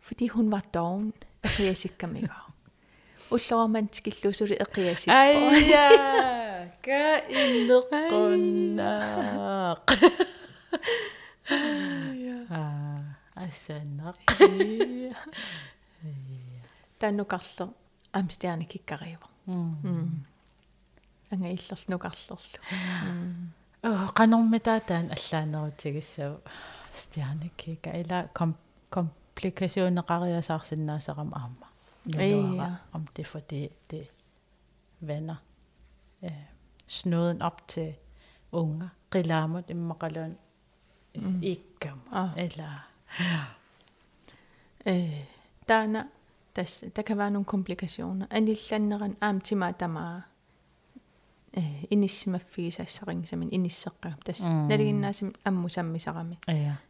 fordi 0.00 0.26
hun 0.34 0.50
var 0.50 0.64
doven 0.74 1.12
эқиасиккамигаа 1.46 2.49
уллоорман 3.30 3.88
тикиллусули 3.88 4.56
эқиасиппо 4.64 5.12
айя 5.12 5.86
ка 6.86 7.02
иннеққуннаақ 7.40 9.86
аа 12.50 13.00
ассааннақ 13.44 14.16
тааннукарло 17.00 17.64
амстиарни 18.18 18.66
киккарива 18.72 19.28
м 19.46 19.50
анга 21.32 21.48
иллерл 21.56 21.84
нукарлерлу 21.88 22.36
оо 23.88 24.06
канормитаатаан 24.18 25.06
аллаанерутигиссав 25.16 26.32
стиарникика 26.94 27.90
ила 28.00 28.18
komplikationeqariasarsinnaasaqam 28.94 31.30
göra. 32.04 32.56
Ja. 32.56 32.74
Om 32.92 33.06
det 33.16 33.24
för 33.24 33.40
det, 33.40 33.68
det 33.90 34.06
vänder 35.00 35.36
eh, 36.22 36.32
øh, 36.32 36.38
snöden 36.86 37.42
op 37.42 37.68
til 37.68 37.94
unga. 38.52 38.88
Rilamer, 39.14 39.60
det 39.60 39.76
magalön, 39.76 40.36
øh, 41.14 41.24
mm. 41.24 41.42
ikke 41.42 41.92
ah. 42.12 42.28
eller... 42.36 42.88
Ja. 43.20 43.44
Øh, 44.86 45.26
der, 45.68 45.74
er, 45.74 46.04
der, 46.56 46.84
der 46.96 47.02
kan 47.02 47.18
være 47.18 47.30
nogle 47.30 47.44
komplikationer. 47.44 48.26
Anillanderen 48.30 49.16
am 49.20 49.40
til 49.40 49.56
mig, 49.56 49.80
der 49.80 49.86
meget 49.86 50.22
inisimaffisa 51.90 52.84
saring 52.84 53.28
som 53.28 53.42
en 53.42 53.48
inisakka. 53.52 54.12
Tässä 54.24 54.48
mm. 54.48 54.68
nelikin 54.68 55.00
näin 55.00 55.32
ammu 55.44 55.68
sammisaramme. 55.68 56.36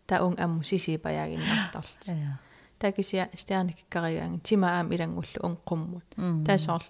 Tämä 0.06 0.20
on 0.20 0.40
ammu 0.40 0.62
sisipa 0.62 1.10
jääkin 1.10 1.40
nahtalt. 1.40 1.98
Yeah. 2.08 2.28
Unqummut 5.48 6.08
Mm. 6.16 6.44
taasoorl 6.46 6.86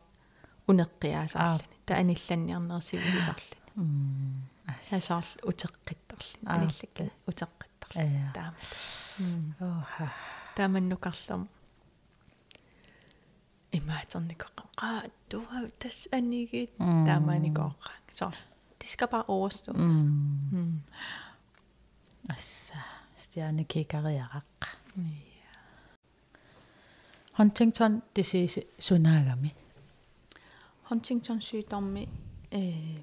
uneqqiaasarlini 0.70 1.76
ta 1.86 1.92
anillanniarnersivisisorlini 2.00 3.58
mm 3.76 4.40
taasoorl 4.90 5.30
uteqqittarlini 5.50 6.44
Ah, 6.46 6.54
anillakki 6.54 7.04
uteqqittarlini 7.30 8.18
ja 8.24 8.30
taama 8.36 8.56
oha 9.78 10.06
тааманнукарлум 10.56 11.42
имаатерникоққа 13.78 14.64
қаа 14.80 15.02
туа 15.30 15.58
тас 15.80 15.98
анигит. 16.16 16.70
Таамааникооққа 17.06 17.90
соор 18.18 18.34
det 18.80 18.88
skal 18.92 19.08
bare 19.12 19.24
overstås 19.28 19.76
Huntington 27.40 28.02
disease 28.16 28.62
sunagami. 28.78 29.54
Huntington 30.82 31.40
sygdommi 31.40 32.08
eh 32.52 33.00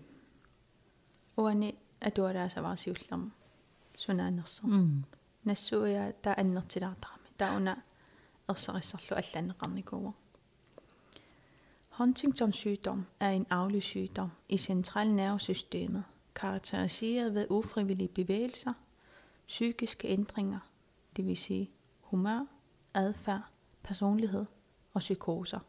uani 1.38 1.76
atuaraasavaarsiullarmu 2.02 3.30
sunaanersermu. 3.98 4.78
Mm. 4.78 5.04
Nassuja 5.44 6.12
ta 6.12 6.34
annertilaartarami. 6.38 7.28
Tauna 7.38 7.76
erserissarlu 8.50 9.16
allaneqarnikuuwa. 9.16 10.12
Huntington 11.90 12.54
sygdom 12.54 13.06
er 13.20 13.30
en 13.30 13.46
arvelig 13.50 13.84
sygdom 13.84 14.30
i 14.50 14.58
centralnervesystemet, 14.58 16.04
karakteriseret 16.36 17.34
ved 17.34 17.48
ufrivillige 17.50 18.08
bevægelser, 18.08 18.74
psykiske 19.48 20.08
ændringer, 20.08 20.60
det 21.16 21.26
vil 21.26 21.38
sige 21.38 21.70
humør, 22.02 22.46
adfærd 22.94 23.57
personlighed 23.88 24.46
og 24.94 25.00
psykoser, 25.00 25.60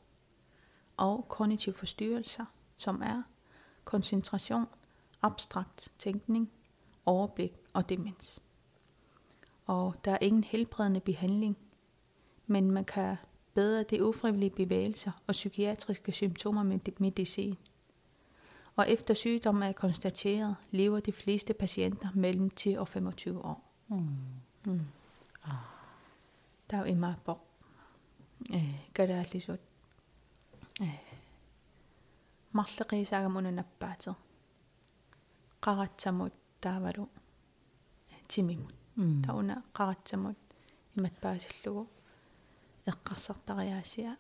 og 0.97 1.29
kognitive 1.29 1.75
forstyrrelser, 1.75 2.45
som 2.77 3.03
er 3.03 3.23
koncentration, 3.85 4.67
abstrakt 5.23 5.93
tænkning, 5.99 6.51
overblik 7.07 7.53
og 7.73 7.89
demens 7.89 8.43
og 9.69 9.95
der 10.05 10.13
er 10.13 10.19
ingen 10.21 10.45
helbredende 10.45 11.01
behandling, 11.01 11.57
men 12.47 12.71
man 12.71 12.85
kan 12.85 13.17
bedre 13.55 13.83
de 13.83 14.05
ufrivillige 14.05 14.51
bevægelser 14.51 15.11
og 15.27 15.33
psykiatriske 15.33 16.13
symptomer 16.13 16.63
med 16.63 16.79
medicin. 17.01 17.59
Og 18.77 18.91
efter 18.91 19.15
sygdommen 19.15 19.63
er 19.63 19.73
konstateret, 19.73 20.57
lever 20.71 21.01
de 21.01 21.13
fleste 21.13 21.55
patienter 21.55 22.09
mellem 22.15 22.51
10 22.51 22.69
og 22.69 22.89
25 22.89 23.45
år. 23.45 23.73
mm 23.89 24.17
Mm. 24.65 24.81
Der 26.71 26.77
er 26.77 26.79
jo 26.79 26.85
meget 26.99 27.17
bog. 27.25 27.48
Sagde 33.05 33.29
mun 33.29 33.55
nappaat. 33.55 34.09
Qaratsamut 35.61 36.35
taavalu 36.61 37.09
timimut. 38.29 38.75
тауна 39.27 39.63
qaratsamut 39.73 40.39
иматпаасиллугу. 40.97 41.89
Эққарсартариаасиа. 42.91 44.17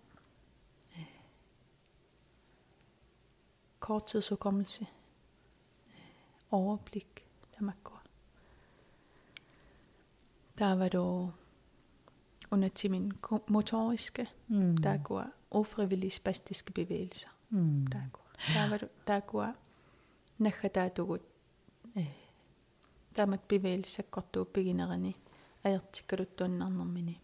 Korttidshukommelse 3.80 4.86
overblik 6.52 7.24
tamakkoa 7.52 7.98
der 10.58 10.74
var 10.74 10.88
du 10.88 11.32
under 12.50 12.68
til 12.68 12.90
min 12.90 13.10
ko- 13.10 13.44
motoriske. 13.48 14.26
Mm. 14.48 14.76
Der 14.76 14.96
går 14.96 15.26
ufrivillige 15.50 16.10
spastiske 16.10 16.72
bevægelser. 16.72 17.28
Mm. 17.50 17.86
Der 17.86 18.00
går 18.12 18.28
der 18.54 18.68
var 18.70 18.76
du 18.78 18.86
der 19.06 19.20
går 19.20 19.54
нахатаатугут 20.38 21.20
э 21.96 22.04
таамат 23.16 23.42
пивеилсаккортуу 23.48 24.44
пигинерани 24.44 25.16
аертиккалуттуаннарнэрмини 25.64 27.20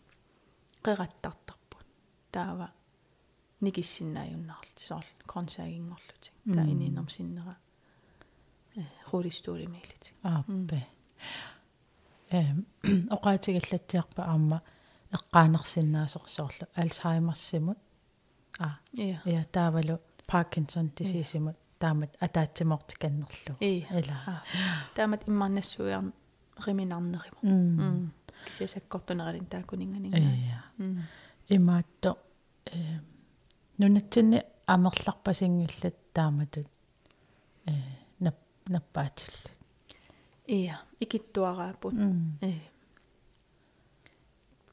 қераттартарпут 0.85 1.87
таава 2.33 2.69
никиссиннааюннаарлу 3.61 4.79
соорл 4.89 5.07
консаагингорлутик 5.27 6.33
таа 6.55 6.65
ининерм 6.73 7.09
синнера 7.09 7.57
э 8.77 8.83
рулистуулимиилитик 9.13 10.15
ааппе 10.23 10.87
эм 12.31 12.67
оqaатигаллатсиарпа 13.11 14.23
аама 14.25 14.63
эққаанерсиннаасор 15.17 16.23
соорлу 16.37 16.67
альцхаймерсимут 16.75 17.79
а 18.59 18.79
я 18.93 19.45
таавалу 19.53 20.01
паркинсон 20.27 20.91
дисисимут 20.97 21.57
таамат 21.79 22.17
атаатсимортиканнерлу 22.21 23.55
ила 23.61 24.43
таамат 24.95 25.23
иммарнассуяар 25.29 26.05
риминарнеримо 26.67 27.39
м 27.43 28.13
кисиасаккортунералин 28.47 29.47
таакунинганинга 29.47 30.19
ия 30.19 30.63
имаатто 31.49 32.19
э 32.67 32.99
нунатсинни 33.79 34.43
амерларпасингиллат 34.67 35.97
тааматут 36.13 36.69
э 37.67 37.73
нап 38.21 38.37
наппаатилла 38.67 39.51
иа 40.47 40.77
икиттуараапут 41.01 41.95
э 42.41 42.53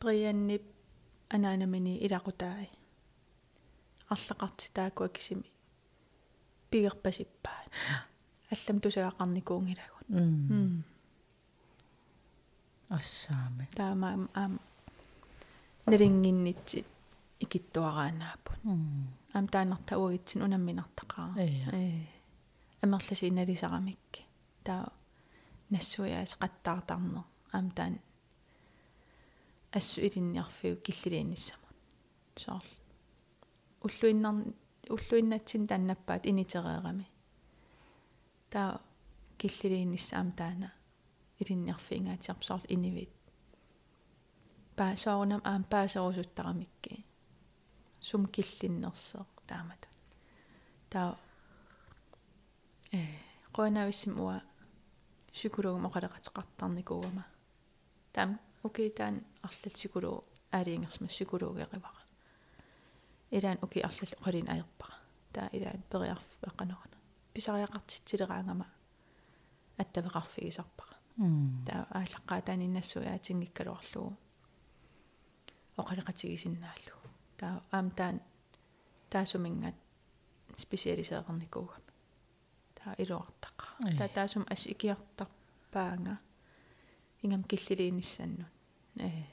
брианнип 0.02 0.64
анаанамини 1.36 1.94
илақутаи 2.06 2.70
арлақарти 4.14 4.68
таакуа 4.74 5.10
кисими 5.16 5.50
пигерпасиппаа 6.70 7.62
аллам 8.54 8.78
тусаақарникуунгилагут 8.84 10.08
м 10.10 10.84
ассаами 12.98 13.66
таама 13.80 14.10
аам 14.42 14.54
налингиннитсит 15.92 16.88
икиттуараанаапут 17.44 18.60
аам 19.36 19.46
таанарта 19.54 19.94
уагитсин 20.02 20.44
унамминартақаа 20.46 21.30
э 21.38 22.06
амерласи 22.84 23.32
налисарамикки 23.40 24.22
таа 24.66 24.84
нассуяас 25.74 26.32
қаттаартарнер 26.42 27.24
аам 27.56 27.68
таан 27.78 27.94
ассу 29.72 30.02
илинниарфиу 30.02 30.76
киллилиинниссамут 30.78 31.76
соор 32.36 32.64
уллуиннар 33.82 34.36
уллуиннатсин 34.90 35.68
тааннаппаат 35.68 36.26
инитереерами 36.26 37.08
таа 38.50 38.82
киллилииннissaам 39.38 40.32
таана 40.32 40.72
илинниарфиингаатиарпсоор 41.42 42.62
инивит. 42.70 43.10
Паасоорнам 44.76 45.42
аам 45.44 45.64
паасерусуттарамикки. 45.64 47.06
Сум 48.00 48.26
киллиннерсоо 48.26 49.26
таамат. 49.48 49.88
Таа 50.90 51.18
э 52.92 53.00
qoinaavissим 53.56 54.14
уа 54.20 54.42
psykologum 55.34 55.86
oqalaqatiqartarnikuugama 55.90 57.24
таам 58.14 58.40
окей 58.64 58.90
таан 58.90 59.16
арлал 59.42 59.74
psykolog 59.74 60.24
аалиингерсма 60.52 61.08
psykologеривара 61.08 62.04
илаан 63.32 63.60
окей 63.62 63.84
арлал 63.84 64.14
оқалин 64.20 64.48
аерпара 64.54 64.96
таа 65.34 65.50
илаан 65.54 65.84
периарф 65.92 66.28
ақанерана 66.50 66.98
писариақартитсилераангама 67.34 68.68
аттавеқарфигисарпара 69.82 70.96
таа 71.68 71.82
ааллаққаа 71.98 72.42
тааниннассуяатингиккалуарлугу 72.48 74.18
оқалеқатигисиннааллу 75.82 76.96
таа 77.40 77.64
аам 77.72 77.92
таан 77.92 78.22
таасумингат 79.10 79.76
специалисеерникуугами 80.56 81.92
таа 82.78 82.94
илуартаqa 83.04 83.68
таа 83.98 84.10
таасум 84.18 84.44
ас 84.54 84.66
икиартарпаанга 84.74 86.16
ингам 87.23 87.43
киллилииниссаннут 87.45 88.47
э 88.97 89.25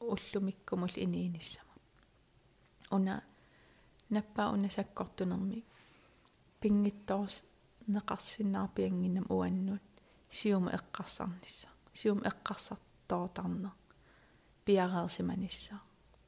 уллумиккумул 0.00 0.90
инииниссама 0.96 1.74
уна 2.90 3.22
наппаа 4.10 4.52
уна 4.52 4.68
саккортунерми 4.70 5.64
пингитторс 6.60 7.44
неқарсиннаарпиангиннам 7.86 9.26
уаннут 9.28 9.82
сиума 10.28 10.70
эққарсарнисса 10.78 11.68
сиума 11.92 12.22
эққарсартоотарнер 12.30 13.72
пиареерсиманисса 14.64 15.80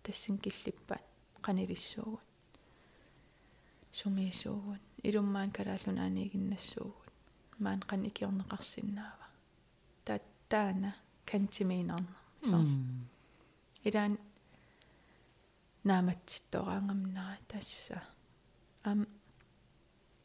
тассин 0.02 0.38
киллиппат 0.38 1.02
qanilissуугут 1.46 2.26
сумиисуугут 3.92 4.82
илуммаан 5.02 5.50
калааллунааниигиннассуугут 5.56 7.12
маан 7.58 7.80
qan 7.88 8.02
икиорнеқарсиннаава 8.08 9.19
таттаана 10.51 10.91
кантимиинарна 11.25 12.15
соо 12.43 12.63
илаан 13.87 14.13
нааматситтораангамнаа 15.89 17.37
тасса 17.47 17.97
ам 18.83 18.99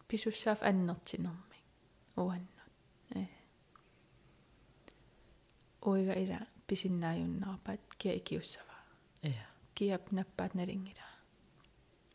писуссаав 0.09 0.59
аннертинерми 0.63 1.61
уаннут 2.17 2.73
э. 3.15 3.27
Оига 5.81 6.15
ила 6.25 6.41
писиннааюннаарпат 6.67 7.81
киа 8.01 8.17
икиуссава 8.19 8.77
я 9.23 9.47
киап 9.75 10.11
наппаат 10.11 10.55
налингила 10.55 11.07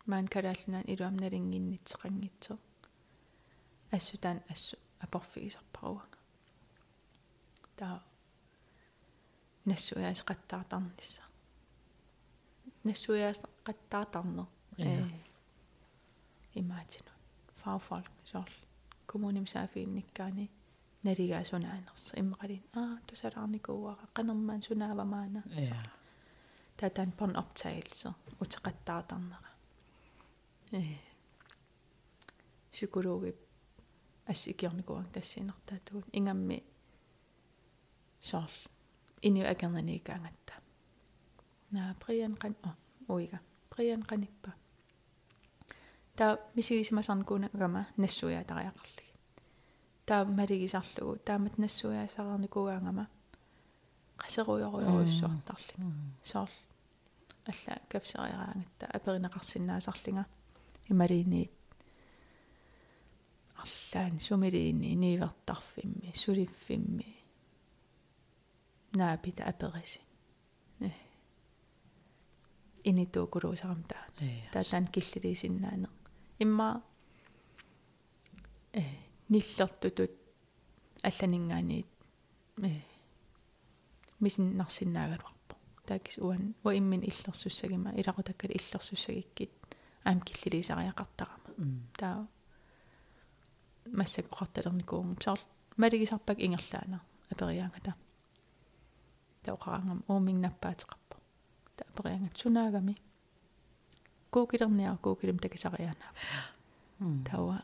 маан 0.05 0.27
калааллунаан 0.27 0.85
илуам 0.93 1.15
налингиннитсеқангитсо 1.23 2.53
ассутаан 3.91 4.39
ассу 4.49 4.75
апорфигисарпаруага 4.99 6.10
таа 7.81 7.97
нассуяас 9.65 10.21
қаттаартарнисса 10.29 11.23
нассуяас 12.83 13.41
қаттаартарнер 13.67 14.47
э. 14.77 15.09
Имаатину 16.53 17.11
фарфол 17.61 18.03
сорл 18.23 18.55
коммуним 19.05 19.47
саафиинниккаани 19.47 20.49
налигаасунаанерс 21.03 22.05
иммақалин 22.21 22.63
аа 22.81 22.95
тусалаарникууара 23.07 24.05
қанермаан 24.17 24.61
сунаавамаана 24.67 25.41
ja 25.69 25.79
татан 26.77 27.11
пон 27.19 27.31
optagelse 27.41 28.09
утеқаттаартарнера 28.41 29.51
э. 30.71 30.81
Psykologi 32.71 33.31
ассикиорникуан 34.31 35.05
тассинертаатугут 35.05 36.05
ингамми 36.13 36.63
сорл 38.21 38.55
иню 39.21 39.49
акернаникаангатта 39.49 40.53
наа 41.71 41.95
приан 42.05 42.35
кан 42.35 42.55
о 42.63 42.71
уига 43.07 43.39
приан 43.69 44.03
каниппа 44.03 44.53
та 46.15 46.37
мисигисимасарникуунагама 46.55 47.87
нассуя 47.97 48.43
тариақарлиг 48.43 49.11
таа 50.05 50.25
малигисарлугу 50.25 51.17
таамат 51.17 51.57
нассуя 51.57 52.07
сарарникугаангама 52.15 53.07
qasеруйоруйоруссуартарлик 54.17 55.77
соор 56.23 56.49
алла 57.45 57.75
кавсериараангатта 57.89 58.85
аперинеқарсинаасарлинга 58.97 60.25
ималиниит 60.89 61.51
арлаани 63.55 64.19
сумилиини 64.19 64.95
нивертарфимми 64.95 66.13
сулиффимми 66.15 67.20
наапита 68.93 69.43
апериси 69.43 70.01
э 70.79 70.91
инитуукулуусарам 72.83 73.83
таа 73.83 74.05
таатаан 74.53 74.87
киллилисиннаане 74.87 75.87
имма 76.39 76.83
э 78.73 78.83
ниллертутут 79.29 80.11
алланингаанит 81.03 81.87
э 82.57 82.81
мисиннарсиннаагалуарпо 84.19 85.55
таакис 85.85 86.17
уан 86.17 86.55
уиммин 86.63 87.01
иллерсуссагима 87.09 87.91
илақутаккали 87.99 88.53
иллерсуссагиккит 88.59 89.51
аам 90.03 90.19
киллилисариақартарама 90.21 91.49
таа 91.99 92.27
массакоқарталерникуум 93.85 95.17
саар 95.23 95.39
малигисарпак 95.77 96.37
ингерлаана 96.39 97.01
апериаангата 97.31 97.95
таоқарангам 99.45 100.03
уумингнаппаатеқарпо 100.07 101.15
та 101.75 101.85
апериангат 101.89 102.37
сунаагами 102.37 102.95
куукилерниар 104.29 104.97
куукилим 104.97 105.39
такисариаана 105.39 106.07
тауа 107.29 107.61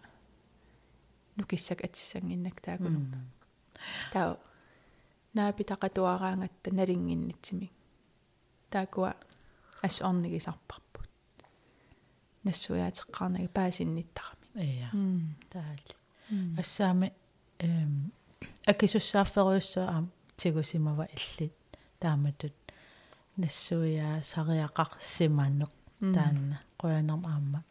нукиссак 1.36 1.84
атиссангиннак 1.84 2.62
таакунерта 2.62 3.20
таа 4.14 4.38
наапитақатуараангатта 5.34 6.74
налингиннитсимик 6.74 7.72
таакуа 8.70 9.14
ас 9.82 10.02
орнигисарпарпут 10.02 11.10
нассуяатеққарнаги 12.44 13.48
паасинниттарами 13.48 14.48
ия 14.56 14.90
м 14.94 15.36
таали 15.50 15.96
ассаами 16.58 17.14
эм 17.60 18.12
акисуссаафферуйуссуа 18.66 19.86
аам 19.94 20.12
тигусимава 20.36 21.08
иллит 21.16 21.57
тааматут. 22.00 22.54
Нассуя 23.38 24.22
сариақар 24.24 24.90
симанеқ 25.00 25.72
таанна 26.00 26.62
қуянерм 26.80 27.26
аама. 27.26 27.64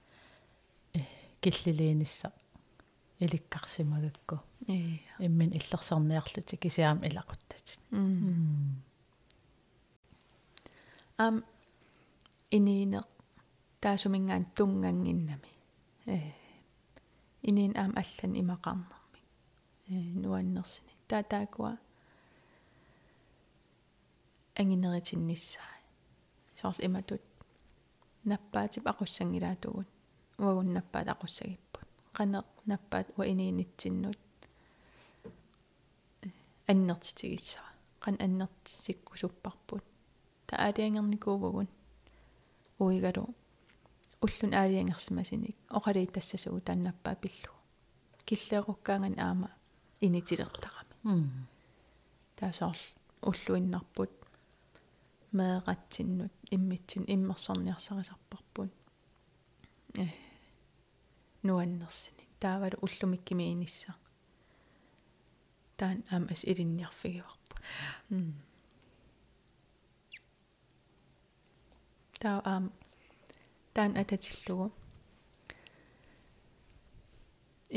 Э 0.94 1.00
киллилиинисса 1.40 2.32
иликкарсимагакку. 3.18 4.40
Ия 4.66 5.00
иммин 5.18 5.52
иллерсорниарлути 5.52 6.56
кисиаам 6.56 6.98
илақуттат 7.02 7.78
м 7.90 8.82
ам 11.18 11.44
иниинеқ 12.50 13.06
таасумингаан 13.80 14.44
тунгангиннами 14.56 15.50
э. 16.06 16.32
Иниин 17.42 17.76
аам 17.76 17.92
аллан 17.96 18.32
имақарнерми 18.42 19.20
э 19.88 19.94
нуаннерсини 20.22 20.92
таатаакуа 21.08 21.78
ангинеритинниссаа 24.60 25.72
соорл 26.58 26.80
иматут 26.86 27.22
наппаатип 28.24 28.84
aqussangилаатугут 28.92 29.88
уагун 30.38 30.72
наппаат 30.76 31.08
aqussагиппут 31.14 31.88
qanеq 32.16 32.46
наппаат 32.70 33.06
уа 33.16 33.24
иниинитсиннут 33.32 34.20
аннертитигиссара 36.70 37.70
qan 38.04 38.14
аннертисиккусуппарпут 38.24 39.84
та 40.46 40.54
аалиангерникуувгун 40.66 41.68
уигалу 42.78 43.34
уллун 44.20 44.52
аалиангерсимасиник 44.54 45.56
оқалиит 45.68 46.12
тассасугу 46.12 46.60
тааннаппаа 46.60 47.14
пиллу. 47.16 47.52
Киллееруккаанган 48.24 49.18
аама. 49.18 49.50
Инитилертарами 50.00 51.46
таасоорл 52.36 52.76
уллуиннарпут 53.22 54.10
меэқатсиннут 55.38 56.32
иммитсин 56.54 57.04
иммерсорниарсарисарпарпут 57.14 58.72
э 60.02 60.06
нуаннерсини 61.46 62.24
таавалу 62.40 62.78
уллумиккими 62.84 63.52
инисса. 63.52 63.94
Таан 65.76 66.04
аама 66.10 66.28
ас 66.32 66.42
илинниарфигиварпут 66.50 67.54
таа 72.22 72.38
аам 72.44 72.64
таан 73.74 73.92
ататиллугу. 74.00 74.72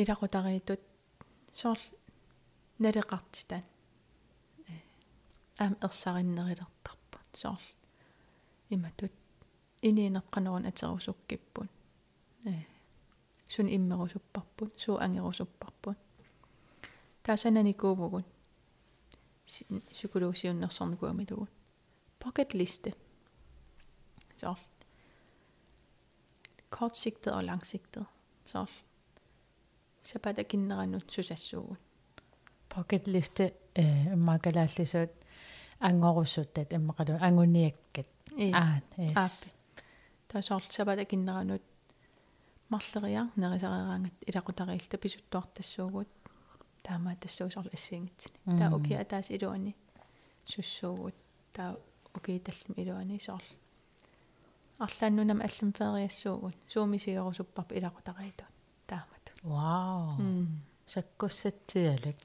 Илақутариитут 0.01 0.81
соорл 1.59 1.85
налеқартитаан 2.83 3.65
аам 5.63 5.73
ерсариннерилертарпут 5.85 6.98
соорл 7.33 7.61
иматут 8.69 9.11
иниинеққанерун 9.81 10.67
атерусуккиппут 10.67 11.69
э. 12.45 12.63
Сун 13.47 13.67
иммерусуппарпут 13.67 14.79
суу 14.79 14.97
ангерусуппарпут 14.97 15.97
таасананикуувгут 17.23 18.25
сукулуусиуннерсорникуамилугут 19.91 21.49
pocket 22.19 22.53
liste 22.53 22.93
soorl 24.41 24.59
kortsigtet 26.69 27.33
og 27.33 27.43
langsigtet 27.43 28.05
soorl 28.45 28.71
сапата 30.03 30.43
киннеранут 30.43 31.11
сусассуугут 31.11 31.79
pocket 32.69 33.07
liste 33.07 33.51
э 33.75 34.15
макалааллисуут 34.15 35.09
ангоруссуттат 35.79 36.73
иммакалу 36.73 37.17
ангуниаккат 37.27 38.07
аан 38.37 38.83
ааппи 39.15 39.49
таасоорл 40.27 40.67
сапата 40.69 41.05
киннеранут 41.05 41.63
марлериар 42.69 43.27
нерисарераангат 43.35 44.13
илакутариилта 44.27 44.97
писуттуартассуугут 44.97 46.09
таамаа 46.83 47.15
тассуусорл 47.15 47.69
ассиингитсини 47.73 48.59
таа 48.59 48.75
уки 48.75 48.93
атаас 48.93 49.31
илуани 49.31 49.75
суссуугут 50.45 51.15
таа 51.53 51.77
уки 52.15 52.39
таллим 52.39 52.73
илуани 52.81 53.19
соорл 53.19 53.49
арлааннунам 54.79 55.41
аллам 55.47 55.71
фериассуугут 55.73 56.55
суумисиерусуппарпа 56.67 57.73
илакутариитут 57.75 58.47
таамату 58.87 59.31
вау 59.43 60.17
саккуссатсиалак 60.93 62.17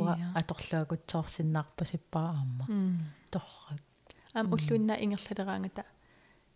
уа 0.00 0.14
аторлуакутсоорсиннаарпа 0.40 1.84
сиппаа 1.92 2.28
аама 2.38 2.64
торрак 3.32 3.82
аам 4.34 4.46
уллуиннаа 4.54 4.98
ингерлалераангата 5.04 5.82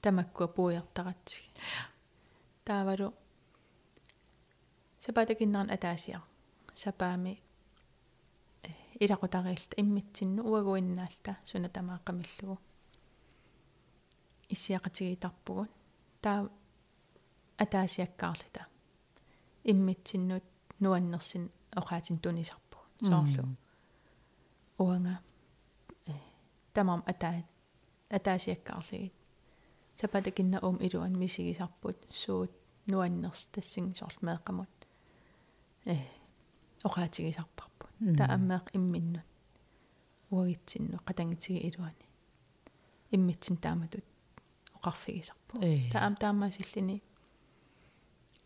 тамаккуа 0.03 0.49
пуйартаратсиг 0.57 1.45
таавалу 2.67 3.09
сапатакиннеран 5.05 5.71
атаасиар 5.77 6.23
сапаами 6.83 7.33
илакутариилта 9.05 9.75
иммитсинну 9.83 10.43
уагуиннаалта 10.51 11.33
суна 11.45 11.69
тамааққамиллугу 11.77 12.57
иссиақатигитарпугут 14.55 15.71
таа 16.23 16.49
атаасиаккаарлита 17.65 18.63
иммитсиннут 19.65 20.45
нуаннерсин 20.81 21.51
оқаатин 21.77 22.19
тунисарпу 22.19 22.79
соорлу 23.01 23.57
уанга. 24.79 25.21
Э 26.07 26.13
тамам 26.73 27.03
атаа 27.07 27.45
атаасиаккаарлигит 28.11 29.15
сапатакинна 29.95 30.59
ум 30.63 30.77
илуан 30.81 31.15
мисигисарпут 31.19 31.99
суут 32.11 32.53
нуаннерс 32.87 33.47
тассин 33.53 33.95
соорлу 33.95 34.21
меэққамут 34.27 34.75
э 35.85 35.97
оқаатигисарпарпут 36.85 37.91
таа 38.19 38.35
аммеэқ 38.35 38.67
имминнут. 38.77 39.27
Уагитсинну 40.31 40.99
қатангитиги 41.07 41.69
илуани 41.69 42.07
иммитсин 43.11 43.57
тааматут. 43.57 44.05
Оқарфигисарпу 44.77 45.61
таам 45.93 46.17
таамаасиллини 46.17 47.03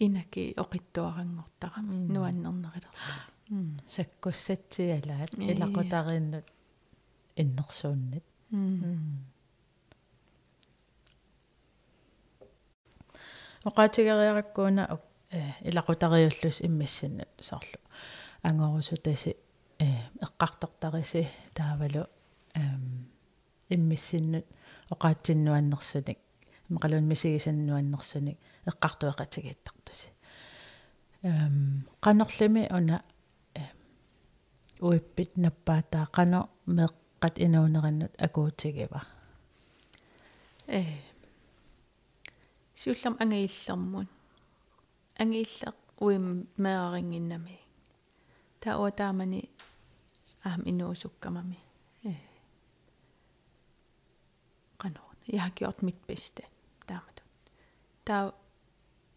инаки 0.05 0.43
оқиттуарангортара 0.63 1.81
нуаннернерилерлани 2.15 3.81
саккуссатсиалаат 3.95 5.33
илақутарииннут 5.53 6.47
иннерсууннат 7.43 8.25
оқаатигериараккуuna 13.69 14.85
илақутариуллус 15.69 16.61
иммиссиннут 16.63 17.29
соорлу. 17.41 17.79
Ангорусу 18.43 18.97
таси 18.97 19.37
э 19.79 19.87
эққартортариси 20.25 21.29
таавалу 21.55 22.07
эм 22.55 23.09
иммиссиннут 23.69 24.47
оқаатсиннуаннерсуник 24.91 26.19
мақалун 26.69 27.05
мисигисаннуаннерсуник 27.11 28.39
эққартуэқатигиттартуси 28.71 30.09
эм 31.23 31.87
канерлими 32.01 32.69
уна 32.71 33.03
уиппит 34.81 35.37
наппаатаа 35.37 36.07
қано 36.17 36.49
меққат 36.67 37.35
инуунераннут 37.37 38.13
акуутигива 38.19 39.03
э 40.67 40.85
сиуллам 42.75 43.17
ангииллэрмун 43.21 44.09
ангииллеқ 45.19 45.77
уим 46.01 46.49
меарингиннами 46.57 47.61
таа 48.61 48.79
уатаамани 48.81 49.51
аам 50.45 50.63
инуусуккамами 50.65 51.59
э 52.05 52.15
канон 54.79 55.17
я 55.27 55.41
har 55.43 55.53
gjort 55.59 55.83
mitt 55.83 56.01
bästa 56.07 56.43
таамату 56.87 57.23
таа 58.05 58.33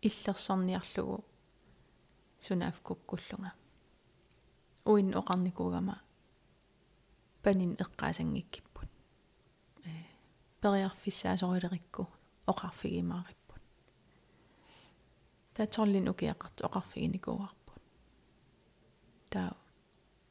иллерсорниарлугу 0.08 1.18
сунаавкуккуллунга 2.46 3.52
уин 4.92 5.10
оқарникуугама 5.20 5.96
панин 7.44 7.72
эққаасангиккиппут 7.84 8.90
э 9.86 9.92
периарфиссаасорилерикку 10.62 12.04
оқарфигимаариппут 12.52 13.64
таа 15.56 15.68
торлин 15.76 16.08
укиақарт 16.14 16.58
оқарфигиникууарпут 16.68 17.84
таа 19.34 19.50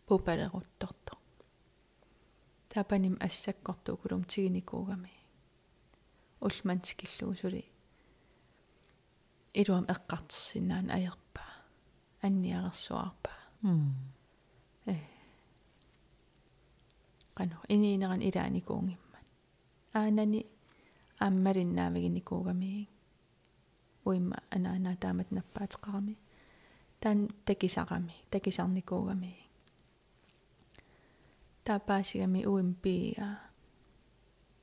пупалерутторто. 0.07 1.17
Таа 2.69 2.85
паним 2.85 3.17
ассаккорту 3.21 3.97
кулум 3.97 4.25
тигиникуугами. 4.25 5.13
Улмантикиллугу 6.41 7.35
сули 7.35 7.72
илуам 9.61 9.85
эққартерсинаан 9.95 10.87
аерпаа 10.97 11.53
анниарерсуарпаа 12.27 13.41
м 13.63 13.95
э 14.87 14.97
qanu 17.37 17.57
iniineran 17.75 18.23
ilaanikуунгиммат 18.29 19.27
аанани 19.99 20.41
ааммалиннаавигиникуугами 21.25 22.89
уимма 24.09 24.39
анаана 24.55 24.93
таамат 25.03 25.29
наппаатеқарами 25.37 26.15
таан 27.01 27.19
такисарами 27.47 28.15
такисарникуугами 28.31 29.33
таапаасигами 31.65 32.41
уим 32.53 32.75
пиа 32.83 33.29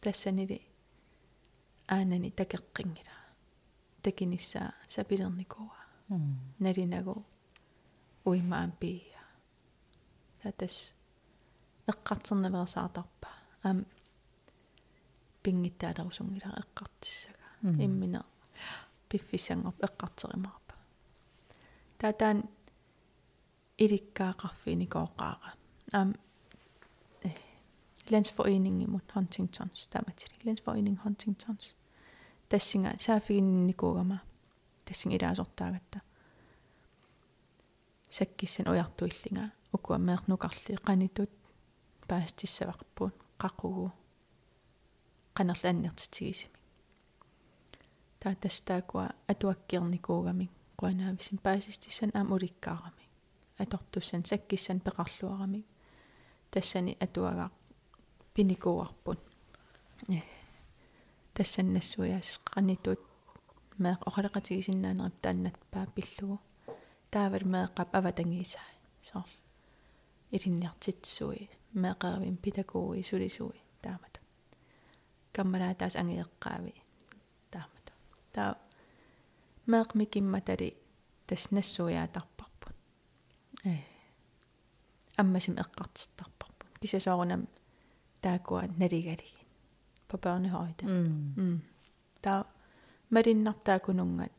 тассанили 0.02 0.60
аанани 1.88 2.30
такеққингила 2.40 3.19
tekinissä 4.02 4.70
se 4.88 5.04
pidän 5.04 5.38
nikoa. 5.38 5.76
Niin 6.10 6.22
mm. 6.22 6.36
Nerinägo 6.60 7.26
uimaan 8.26 8.74
piia. 8.80 9.20
Tätäs 10.44 10.96
ikkatsanne 11.90 12.52
vielä 12.52 12.66
saa 12.66 12.90
tappaa. 12.90 13.40
Äm 13.66 13.86
pingittää 15.44 15.94
tausungira 15.94 16.52
ikkatsissaga. 16.60 17.46
Mm. 17.62 17.80
Immina 17.80 18.24
piffisangop 19.10 19.76
ikkatsarimaapa. 19.84 20.74
Tätän 21.98 22.44
idikkaa 23.80 24.34
kaffiini 24.34 24.80
niin 24.80 24.90
kookaara. 24.90 25.50
Äm 25.96 26.14
eh, 27.26 27.44
Lensvoiningi, 28.10 28.88
mot 28.88 29.16
Huntingtons, 29.16 29.88
tämä 29.88 30.16
Länsforeningen 30.44 31.02
Huntingtons 31.04 31.76
tassinga 32.49 32.91
saafiginnikugama 32.99 34.19
tassinga 34.85 35.17
ilaasortaagatta 35.17 35.99
sakkissan 38.11 38.69
ujartuillinga 38.73 39.49
ukua 39.75 39.99
meernukarli 39.99 40.77
qanitut 40.87 41.31
paastissavaqpuun 42.09 43.13
qaqugu 43.43 43.91
qanerla 45.37 45.69
annertitigisimi 45.71 46.59
taatastaakua 48.21 49.09
atuakkiernikuugami 49.33 50.51
quanaavisin 50.83 51.39
paasistissan 51.43 52.11
aam 52.15 52.33
ulikkaarami 52.33 53.05
atortussan 53.63 54.23
sakkissan 54.27 54.81
peqarluarami 54.81 55.65
тассани 56.51 56.97
атуагаа 57.05 57.51
пиникууарпут 58.35 59.21
Тассаннассуяас 61.40 62.30
qanitut 62.52 63.02
meeq 63.84 64.00
oqaleqatigisinnaanerip 64.08 65.16
taannatpaa 65.24 65.86
pillugu 65.96 66.38
taaval 67.12 67.46
meeqqap 67.54 67.90
avatangisa 68.00 68.62
so 69.08 69.20
ilinniartitsui 70.36 71.40
meeqeravim 71.84 72.38
pitakuui 72.44 73.04
sulisui 73.10 73.60
taamata 73.84 74.20
kammalaa 75.36 75.74
taas 75.80 75.96
angeeqqaavi 76.02 76.74
taamata 77.52 77.92
taa 78.36 78.52
meeq 79.72 79.90
mikimmatali 80.00 80.70
tas 81.28 81.44
nassuujaatarparput 81.56 82.76
э. 83.70 83.76
Аммасим 85.22 85.56
эққартиттарпарпут 85.64 86.80
кисасоорунам 86.82 87.42
таакуа 88.22 88.64
налигалигин 88.82 89.39
på 90.10 90.18
børnehøjde. 90.18 90.86
м 90.86 91.34
Mm. 91.38 91.62
Der 92.24 92.44
малиннартаакунунгат 93.10 94.32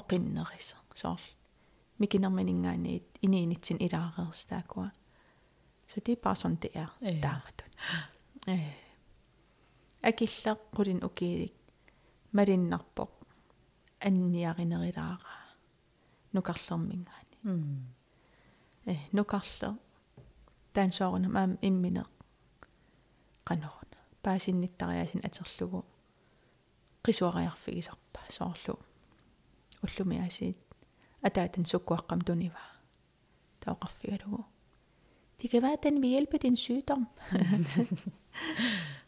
оқиннерисо 0.00 0.76
соор 0.94 1.20
микинерманингаани 1.98 3.02
иниинитсин 3.22 3.76
илаарерс 3.80 4.46
таакуа 4.46 4.88
så 5.86 6.00
det 6.06 6.12
er 6.12 6.16
bare 6.22 6.36
sådan 6.36 6.56
det 6.62 6.70
er 6.74 6.86
Ja. 7.02 7.20
daamatut 7.22 7.72
øh 8.48 8.72
akilla 10.02 10.54
qulin 10.76 11.04
ukiilik 11.04 11.52
malinnarpoq 12.32 13.10
anniarinerilaara 14.00 15.36
nukarlermingaani 16.32 17.36
м 17.44 17.86
э 18.88 18.96
нукарлер 19.12 19.74
таансоорунам 20.74 21.36
аам 21.36 21.58
иммине 21.62 22.04
qanорuna 23.50 23.85
паасинниттариасин 24.26 25.20
атерлугу 25.28 25.80
qisuariarfigisarpa 27.04 28.20
соорлу 28.36 28.74
уллумиасиит 29.84 30.58
атаатан 31.26 31.64
суккуаққам 31.70 32.20
тунива 32.26 32.62
таоқарфигалугу 33.64 34.42
Det 35.42 35.50
kan 35.50 35.62
være, 35.62 35.72
at 35.72 35.82
den 35.82 36.02
vil 36.02 36.10
hjælpe 36.10 36.36
din 36.36 36.56
sygdom. 36.56 37.06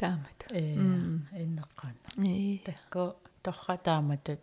Damat. 0.01 0.45
э 0.51 0.75
м. 0.77 1.27
иннеққана 1.33 2.09
Nej. 2.17 2.63
такко 2.65 3.17
торратааматут 3.43 4.39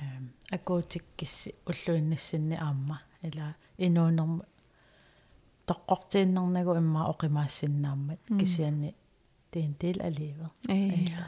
эм 0.00 0.32
акуутиккисси 0.52 1.50
уллуиннассинни 1.66 2.56
аама 2.56 2.98
ила 3.22 3.54
инуунерма 3.78 4.44
тоққортииннернагу 5.68 6.74
имма 6.76 7.08
оқимаассиннааммат 7.12 8.18
М. 8.30 8.38
кисианни 8.38 8.94
det 9.56 9.62
er 9.64 9.68
en 9.68 9.76
del 9.80 10.00
af 10.06 10.12
livet 10.18 10.48
Ja. 10.68 11.24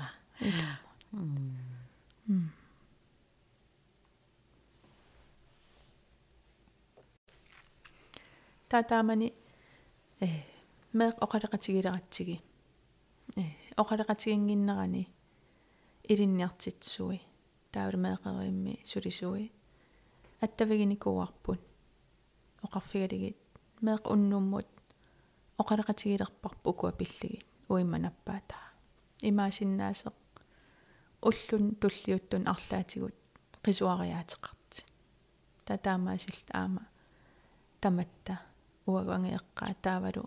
ила 0.48 0.70
м 1.12 1.56
Mm. 2.28 2.48
Taataamani 8.70 9.28
eh 10.26 10.36
meeq 10.98 11.14
oqaleqatigileratsigi 11.24 12.36
eh 13.40 13.50
oqaleqatiginginnerani 13.82 15.02
ilinniartitsui 16.12 17.18
taavul 17.72 17.98
meeqerimmi 18.04 18.74
sulisui 18.90 19.44
attaviginiku 20.44 21.08
oqarfigaligit 22.66 23.38
meeq 23.86 24.02
unnummut 24.14 24.68
oqaleqatigilerparpu 25.62 26.68
ukua 26.72 26.92
pilligit 26.98 27.47
uimmanappaata 27.70 28.56
имаасиннаасе 29.22 30.10
уллун 31.28 31.64
туллиуттун 31.80 32.44
арлаатигут 32.52 33.16
qisuariateqarti 33.64 34.80
татаамаасилла 35.66 36.52
аама 36.60 36.82
таматта 37.80 38.34
уагангеэккаа 38.86 39.74
таавалу 39.84 40.24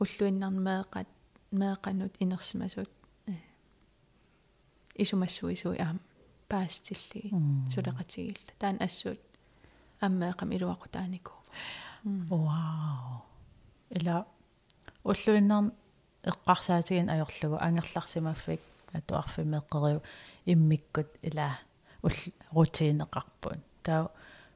уллуиннармеэқат 0.00 1.08
меэқанут 1.60 2.14
инерсимасут 2.24 2.90
исумассуисуи 5.02 5.78
аама 5.78 6.00
паастиллиги 6.48 7.30
сулеқатигилла 7.72 8.52
таан 8.58 8.76
ассуут 8.86 9.20
аммеэқам 10.00 10.48
илуақутаанику 10.56 11.34
вау 12.04 13.22
ила 13.90 14.26
уллуиннер 15.04 15.72
эққарсаатигин 16.30 17.08
ajorlugu 17.14 17.56
ангерларсимаффик 17.60 18.60
атуарфимеққериу 18.92 20.02
иммиккут 20.46 21.08
ила 21.22 21.58
ул 22.02 22.10
рутинеқарпун. 22.52 23.62
Таа 23.82 24.10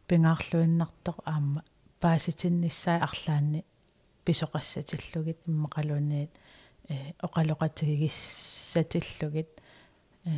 пингаарлуиннартоқ 0.08 1.18
аама 1.24 1.64
пааситинниссаа 2.00 3.02
арлаанни 3.06 3.64
писоқассатиллугит 4.24 5.38
иммақалуниит 5.46 6.30
э 6.88 7.12
оқалоқатигиссатиллугит 7.26 9.50
э 10.24 10.28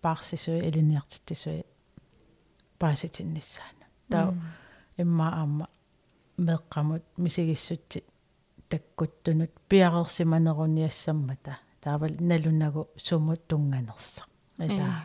парсисуи 0.00 0.60
элиниартиттисуи 0.68 1.64
пааситиннissaана 2.78 3.86
таа 4.10 4.34
имма 4.96 5.28
аама 5.40 5.68
меққамут 6.38 7.04
мисигиссутти 7.16 8.04
таккуттунут 8.72 9.52
пиарерсиманеруниассаммата 9.68 11.58
таавал 11.82 12.14
налунагу 12.20 12.88
сумут 12.96 13.46
тунганерса 13.48 14.24
ила 14.58 15.04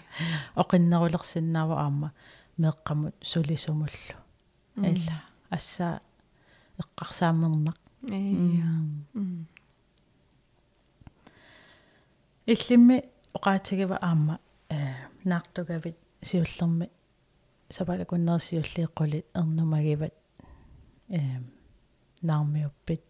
оқиннерулерсиннаава 0.55 1.75
аама 1.81 2.13
меққамут 2.57 3.15
сулисумуллу. 3.21 4.17
Ила 4.77 5.17
ассаа 5.49 6.01
эққарсаамернақ 6.81 7.77
ээ 8.07 8.61
иллимми 12.53 12.97
оқаатигива 13.33 13.97
аама 14.01 14.39
э 14.69 14.75
наартугавит 15.23 15.97
сиуллерми 16.21 16.89
сапалакуннерсиуллиэққулит 17.69 19.25
эрнумагиват 19.33 20.13
э 21.09 21.19
наармиуппит 22.21 23.03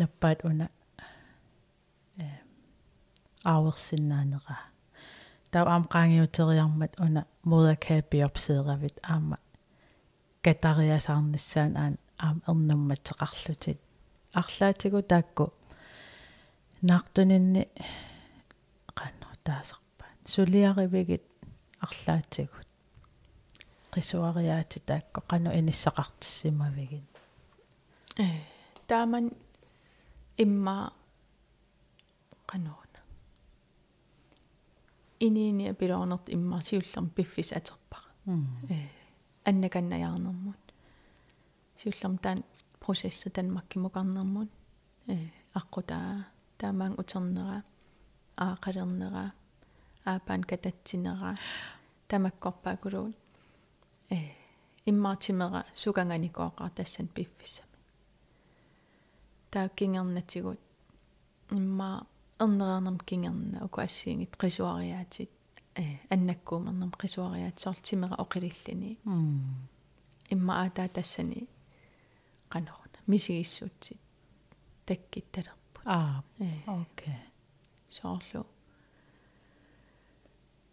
наппаат 0.00 0.38
уна 0.48 0.66
э 2.24 2.26
ааверсиннаанера 3.52 4.56
тав 5.52 5.66
аам 5.68 5.84
qaangiuteriarmat 5.94 6.92
una 7.04 7.22
mudakaapiorpseeravit 7.50 8.96
aama 9.12 9.36
katariasаарnissaan 10.44 11.72
aan 11.82 11.94
aam 12.26 12.38
ernammatseqarlutit 12.50 13.78
арлаатигу 14.40 15.00
таакку 15.12 15.44
наартунинни 16.88 17.62
qanno 18.98 19.28
taasarpaan 19.46 20.16
suliarivigit 20.32 21.24
арлаатигут 21.86 22.68
qisuariaati 23.92 24.78
taakko 24.88 25.20
qanu 25.30 25.50
inissaqartissimavigin 25.58 27.04
э 28.24 28.26
тааман 28.90 29.26
имма. 30.38 30.92
Qanoona 32.48 32.88
иниини 35.20 35.68
апилоорнерт 35.68 36.28
имма 36.28 36.60
сиуллерм 36.60 37.10
пиффис 37.10 37.52
атерпара 37.52 38.10
э 38.68 38.88
аннаканнаярнэрмут 39.44 40.62
сиуллерм 41.76 42.18
таан 42.18 42.44
процесса 42.80 43.30
танмаккимукарнэрмут 43.30 44.50
э 45.08 45.16
аққутаа 45.54 46.26
таамаан 46.58 46.94
утернера 46.98 47.64
аақалернера 48.36 49.32
аапаан 50.04 50.42
кататсинера 50.44 51.36
тамаккорпаакулуут 52.08 53.16
э 54.10 54.18
иммаатимера 54.86 55.66
суканганикооқар 55.74 56.70
тассан 56.70 57.08
пиффисами 57.08 57.67
тааккингернатигут 59.50 60.60
имма 61.50 62.06
эрнераанерм 62.38 62.98
кингерна 62.98 63.64
укуассиингит 63.64 64.36
qisuariaатит 64.36 65.30
э 65.74 65.98
аннаккуумернерм 66.10 66.92
qisuariaat 67.02 67.58
сортимера 67.58 68.14
оқилиллини 68.24 68.98
имма 70.30 70.52
аатаа 70.62 70.88
тассани 70.88 71.48
qanорна 72.48 72.98
мисигиссуутсит 73.06 73.98
таккитталерпу 74.86 75.80
аа 75.84 76.22
окей. 76.66 77.18
Соорлу 77.88 78.46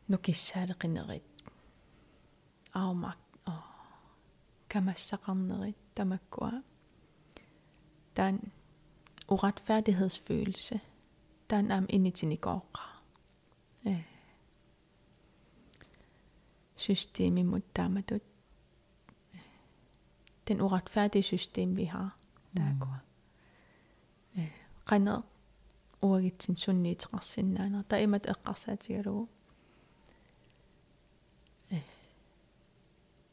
нукиссаалеқинерит 0.08 1.24
аумак 2.74 3.18
камассақарнерит 4.68 5.78
тамаккуа. 5.96 6.64
Таан 8.14 8.40
uretfærdighedsfølelse, 9.28 10.80
den 11.50 11.72
am 11.72 11.86
initinikorra. 11.90 13.02
Systemet 16.76 17.46
mod 17.46 17.60
damadut. 17.76 18.22
Den 20.48 20.62
uretfærdige 20.62 21.24
system, 21.24 21.78
vi 21.78 21.84
har. 21.84 22.18
Der 22.58 22.64
er 22.64 22.74
mm. 22.74 22.80
godt. 22.80 23.00
Renad 24.92 25.22
uagitsin 26.02 26.56
sunni 26.56 26.96
træssinnaana. 26.96 27.84
Der 27.90 27.98
er 27.98 28.02
imod 28.02 28.20
æqqarsaatigalo. 28.30 29.26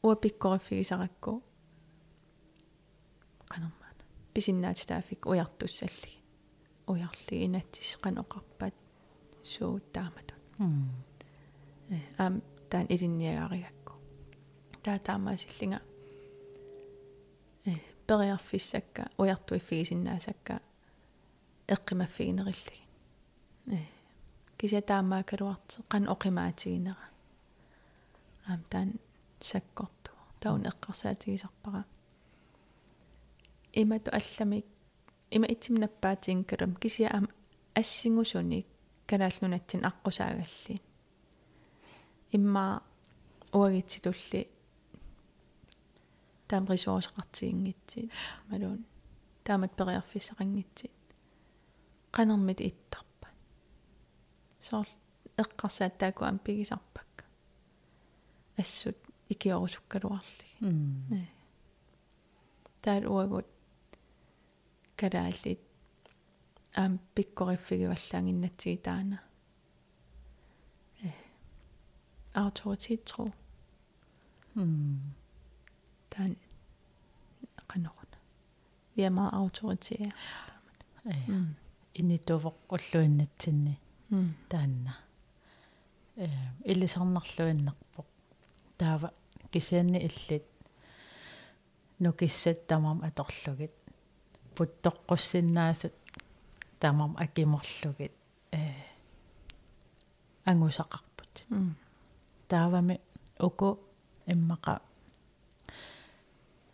Uapikkorifigisarikko. 0.03 1.43
Qanerma. 3.51 3.82
писиннаатитаафик 4.34 5.26
уяртуссаллиги 5.26 6.18
уярлиги 6.86 7.44
инатсис 7.46 7.98
qanoqarpat 8.02 8.74
сууттааматут 9.52 10.40
э 11.90 11.98
аам 12.18 12.42
таан 12.70 12.86
илинниагаригакку 12.94 13.94
таа 14.82 14.98
таамаасиллинга 14.98 15.80
э 17.66 17.72
периарфиссакка 18.06 19.02
уяртуиффигисиннаасакка 19.18 20.54
эққимаффигинериллги 21.74 22.82
э 23.76 23.78
кися 24.58 24.80
таамаакалуарти 24.90 25.82
қан 25.92 26.04
оқимаатигинера 26.14 27.06
аам 28.48 28.60
таан 28.70 28.88
саккорту 29.40 30.10
таун 30.40 30.62
эққарсаатигисарпара 30.70 31.84
Имату 33.73 34.11
алламик 34.11 34.65
има 35.31 35.47
итсимнаппаатин 35.49 36.43
калам 36.43 36.75
кisia 36.75 37.09
аам 37.09 37.27
ассингусуник 37.75 38.67
канаалнунатсин 39.07 39.81
аққусаагалли 39.89 40.81
имма 42.31 42.81
уагитситулли 43.53 44.41
таам 46.47 46.65
ресурсеқартигингитсит 46.65 48.11
малуун 48.49 48.85
таамат 49.43 49.71
периарфиссақангитсит 49.77 51.03
qanarmit 52.15 52.59
ittarpat 52.69 53.35
soor 54.67 54.87
eqqarsaat 55.41 55.93
taaku 56.01 56.21
am 56.29 56.37
pigisarpakka 56.45 57.23
assut 58.61 58.99
ikiorusukkaluarligi 59.33 60.51
taal 64.97 65.11
uagut 65.11 65.33
kalaallit 65.35 65.59
aam 66.77 66.99
pikkoriffigivallaaginnatsigi 67.15 68.77
taana 68.77 69.17
autoritetstro 72.33 73.27
taan 76.09 76.35
qanoruna 77.67 78.17
vi 78.97 79.03
er 79.03 79.09
meget 79.09 79.33
autoritære 79.33 80.11
инитуvoq 81.95 82.55
уллуиннатсинни 82.69 83.79
таанна 84.49 84.93
э 86.17 86.27
илисарнарлуиннерпоq 86.65 88.05
таава 88.77 89.09
кисианни 89.51 89.99
иллит 90.07 90.45
нукиссат 91.99 92.67
тамам 92.67 93.01
аторлугит 93.03 93.82
путтоққуссиннаасут 94.55 95.93
тамам 96.79 97.15
акиморлугит 97.17 98.13
э 98.51 98.57
ангусақарпут. 100.45 101.33
Таавами 102.47 102.99
уку 103.39 103.79
иммақа 104.25 104.81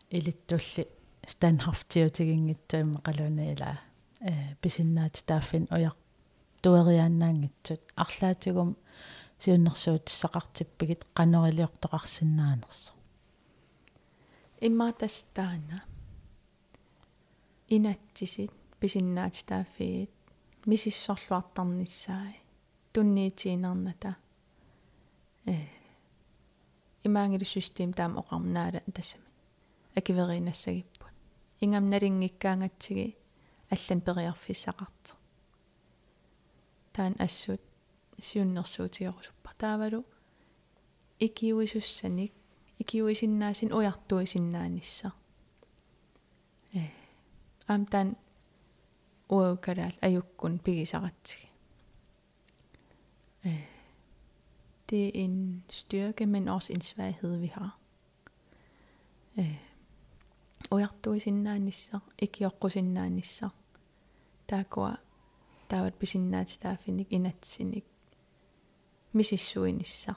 илиттулли 0.09 0.87
станхартиутигингитсу 1.27 2.77
иммақалунаила 2.83 3.79
э 4.21 4.55
писиннаати 4.61 5.23
тааффин 5.25 5.67
уяқ 5.75 5.95
туериааннаангитсут 6.61 7.81
арлаатигум 7.95 8.75
сиуннэрсуутиссақартиппигит 9.39 11.01
канорилиортоқарсинаанерсо 11.17 12.91
иммаатас 14.67 15.25
таана 15.33 15.83
инатсисит 17.69 18.51
писиннаати 18.79 19.45
тааффигит 19.45 20.11
мисиссорлуартарниссаи 20.65 22.35
тунниитиинарната 22.93 24.15
э 25.45 25.55
имаангили 27.03 27.43
систем 27.43 27.93
таам 27.93 28.17
оқарнаала 28.21 28.81
тассами 28.93 29.29
акиверинассагиппут 29.95 31.13
ингам 31.61 31.89
налингиккаангатсиги 31.89 33.15
аллан 33.69 34.01
периарфиссақарт 34.07 35.15
таан 36.93 37.15
ассут 37.19 37.61
сиуннэрсуутиорусуппа 38.27 39.51
таавалу 39.57 40.05
икиуисуссаник 41.19 42.33
икиуисиннаасин 42.79 43.73
уяртуисиннаанисса 43.77 45.07
э 45.07 45.18
amtan 47.69 48.17
uaukalaal 49.29 49.91
ajukkun 50.01 50.59
pigisaratsik. 50.59 51.49
Eh, 53.45 53.69
det 54.89 55.07
er 55.07 55.11
en 55.13 55.63
styrke, 55.69 56.25
men 56.25 56.47
også 56.47 56.73
en 56.73 56.81
svaghed, 56.81 57.37
vi 57.37 57.47
har. 57.47 57.79
Eh, 59.37 59.61
Ojatui 60.71 61.19
sinnaanissa, 61.19 61.99
ikjokku 62.21 62.69
sinnaanissa. 62.69 63.49
Tääkua, 64.47 64.95
tavat 65.69 65.99
pisinnaat 65.99 66.49
staffinik 66.49 67.07
inatsinik. 67.13 67.85
Misissuinissa. 69.13 70.13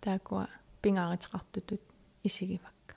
Tääkua 0.00 0.46
pingaaritsrahtutut 0.82 1.80
isikivakka. 2.24 2.94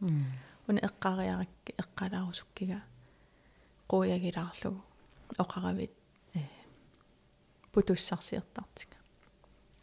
Mm. 0.00 0.24
Una 0.68 0.80
eqqariarakki 0.88 1.70
eqqalaarusukkiga 1.82 2.78
quyagilaarlugu 3.90 4.80
oqaravit 5.44 5.94
putussarsiertartiga 7.72 8.98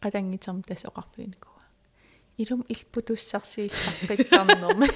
qatangiterm 0.02 0.58
tasoqarfiinikua 0.68 1.62
ilum 2.42 2.60
ilputussarsiillaqqittарнерми 2.74 4.88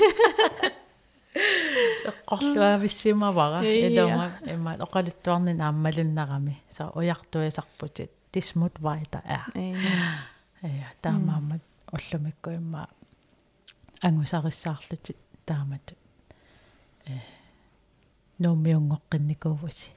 эққорлуависсимавара 2.10 3.58
илума 3.86 4.26
имма 4.54 4.72
оқалуттуарнин 4.86 5.58
ааммалуннарами 5.60 6.54
са 6.70 6.84
уяртуисарпутит 6.98 8.10
тисмут 8.32 8.78
вайта 8.78 9.22
а. 9.24 9.40
Я 10.62 10.92
таамаамат 11.02 11.62
уллумикку 11.92 12.50
имма 12.50 12.88
ангусариссаарлутит 14.02 15.16
таамату 15.46 15.94
э 17.06 17.18
номиунгоққинникуувси 18.38 19.90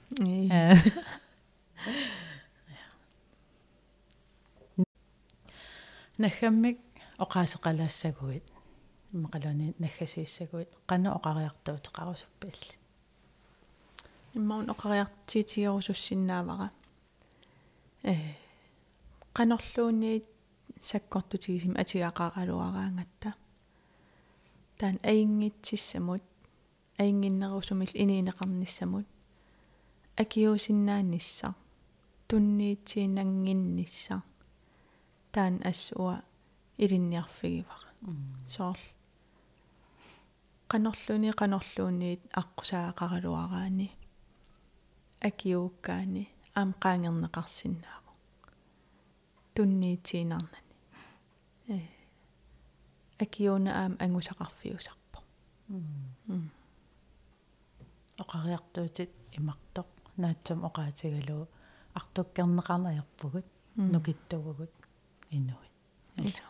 нахаммик 6.17 6.77
оқаасеқалаассагуит 7.23 8.45
иммақалуни 9.13 9.75
наггасииссагуит 9.83 10.69
қана 10.89 11.09
оқариартуутеқарусуппиалли 11.17 12.73
иммаун 14.37 14.69
оқариартиитигерусуссиннаавара 14.73 16.67
э 18.03 18.13
qanorluunniit 19.37 20.25
sakkortutigisima 20.89 21.79
atigaaqaaqaluaraangатта 21.81 23.29
таан 24.83 24.99
аингитсиссамут 25.11 26.23
аингиннерусумил 26.99 27.91
иниинеқарниссамут 28.03 29.07
акиусиннааннисса 30.21 31.55
тунниитсиинангиннисса 32.27 34.23
таан 35.31 35.61
ассуа 35.63 36.15
илинниарфигивара 36.83 37.89
соорл 38.53 38.83
qanorluni 40.71 41.31
qanorluunniit 41.41 42.21
аққусаақаралуараани 42.41 43.87
акиуккаани 45.27 46.23
аам 46.59 46.69
qaangернеқарсиннааву 46.83 48.11
тунниитсиинарнани 49.55 50.71
э 51.73 52.02
акиуна 53.19 53.71
аам 53.81 53.93
ангусақарфиусарпо 53.99 55.19
оқариартуутит 58.17 59.11
имартоқ 59.37 59.87
наатсум 60.17 60.59
оқаатигалуу 60.67 61.47
артуккернеқарнаярпугут 61.99 63.45
нукиттугугут 63.75 64.71
инуит. 65.31 66.41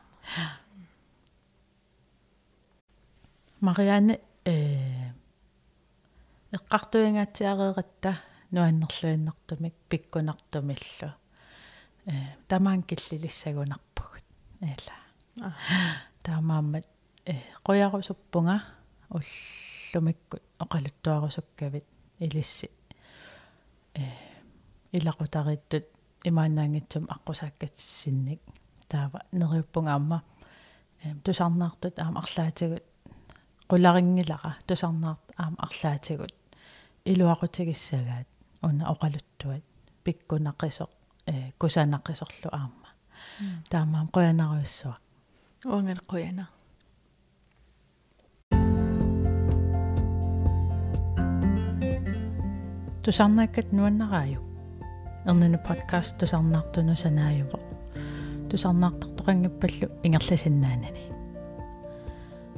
Marianne 3.62 4.20
э 4.46 5.12
эққартуингаатсиареератта 6.52 8.20
нуаннерлуиннартумик 8.52 9.74
пиккунартумиллу. 9.90 11.14
Э 12.06 12.36
тамаан 12.48 12.84
киллилиссагунарпугут. 12.84 14.26
Эла 14.62 15.56
таамааммат 16.24 16.86
э 17.26 17.34
қоярусуппунга 17.66 18.62
уллумиккут 19.10 20.44
оқалуттуарусуккавит 20.60 21.86
илисси. 22.20 22.70
Э 23.96 24.02
илақутариттут 24.92 25.86
имаанаангитсум 26.24 27.06
аққусааккатсинник 27.16 28.42
таава 28.88 29.20
нериуппунга 29.32 29.94
амма 29.94 30.24
э 31.04 31.14
тусарнаартут 31.24 32.00
аама 32.00 32.20
арлаатигут 32.22 32.84
qularingilaqa 33.70 34.52
tusarnaart 34.68 35.24
aama 35.38 35.58
арлаатигут 35.66 36.34
илуақутигиссагаат 37.06 38.28
уна 38.64 38.84
оқалуттуат 38.94 39.64
пиккунаққисоқ 40.04 40.92
э 41.28 41.52
кусанаққисорлу 41.60 42.50
аама. 42.52 42.90
Таамаам 43.70 44.08
қуянаруйссуа 44.14 45.03
уангал 45.66 46.02
қуяна 46.08 46.48
тусарнааккат 53.04 53.72
нуаннарааю 53.72 54.42
эрнэна 55.26 55.58
подкаст 55.58 56.18
тусарнаартуну 56.18 56.96
санааюво 56.96 57.60
тусарнаартартоқангиппаллу 58.50 59.88
ингерласиннаанани 60.04 61.04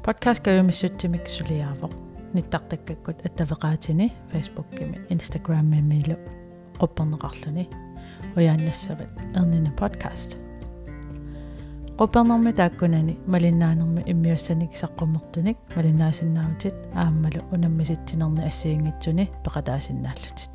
podcast 0.05 0.41
каюмиссутсимик 0.45 1.29
сулиаавоқ 1.29 1.93
ниттартаккаккут 2.33 3.25
аттавеқаатини 3.27 4.13
facebook-кими 4.31 4.97
instagram-мимилу 5.13 6.17
qupperneqarluni 6.79 7.69
uyaannassavат 8.35 9.13
erniне 9.33 9.71
podcast 9.81 10.44
quppernermi 11.97 12.51
taakkunani 12.53 13.13
malinnaanерми 13.31 14.01
иммиуссаник 14.11 14.71
саққуммертуник 14.81 15.57
малиннаасиннаавтит 15.75 16.75
ааммалу 16.93 17.41
унаммиситсинерни 17.53 18.41
ассиингитсуни 18.49 19.29
пеқатаасиннааллутит 19.45 20.51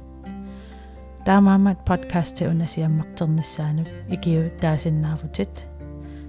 таамаамат 1.24 1.78
подкаст 1.86 2.36
те 2.36 2.48
унасиаммартерниссаанут 2.48 3.88
икиу 4.10 4.50
таасиннаавутит 4.60 5.64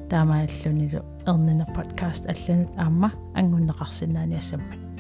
таамааллунилу 0.09 1.03
эрнина 1.26 1.66
подкаст 1.76 2.26
алланут 2.26 2.70
аама 2.78 3.12
ангуннеқарсинаани 3.36 4.38
ассаммат 4.38 4.91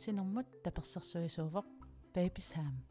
иммиуссинэрмут 0.00 0.48
таперсерсуисуувоқ 0.64 1.66
baby 2.14 2.40
sam 2.40 2.89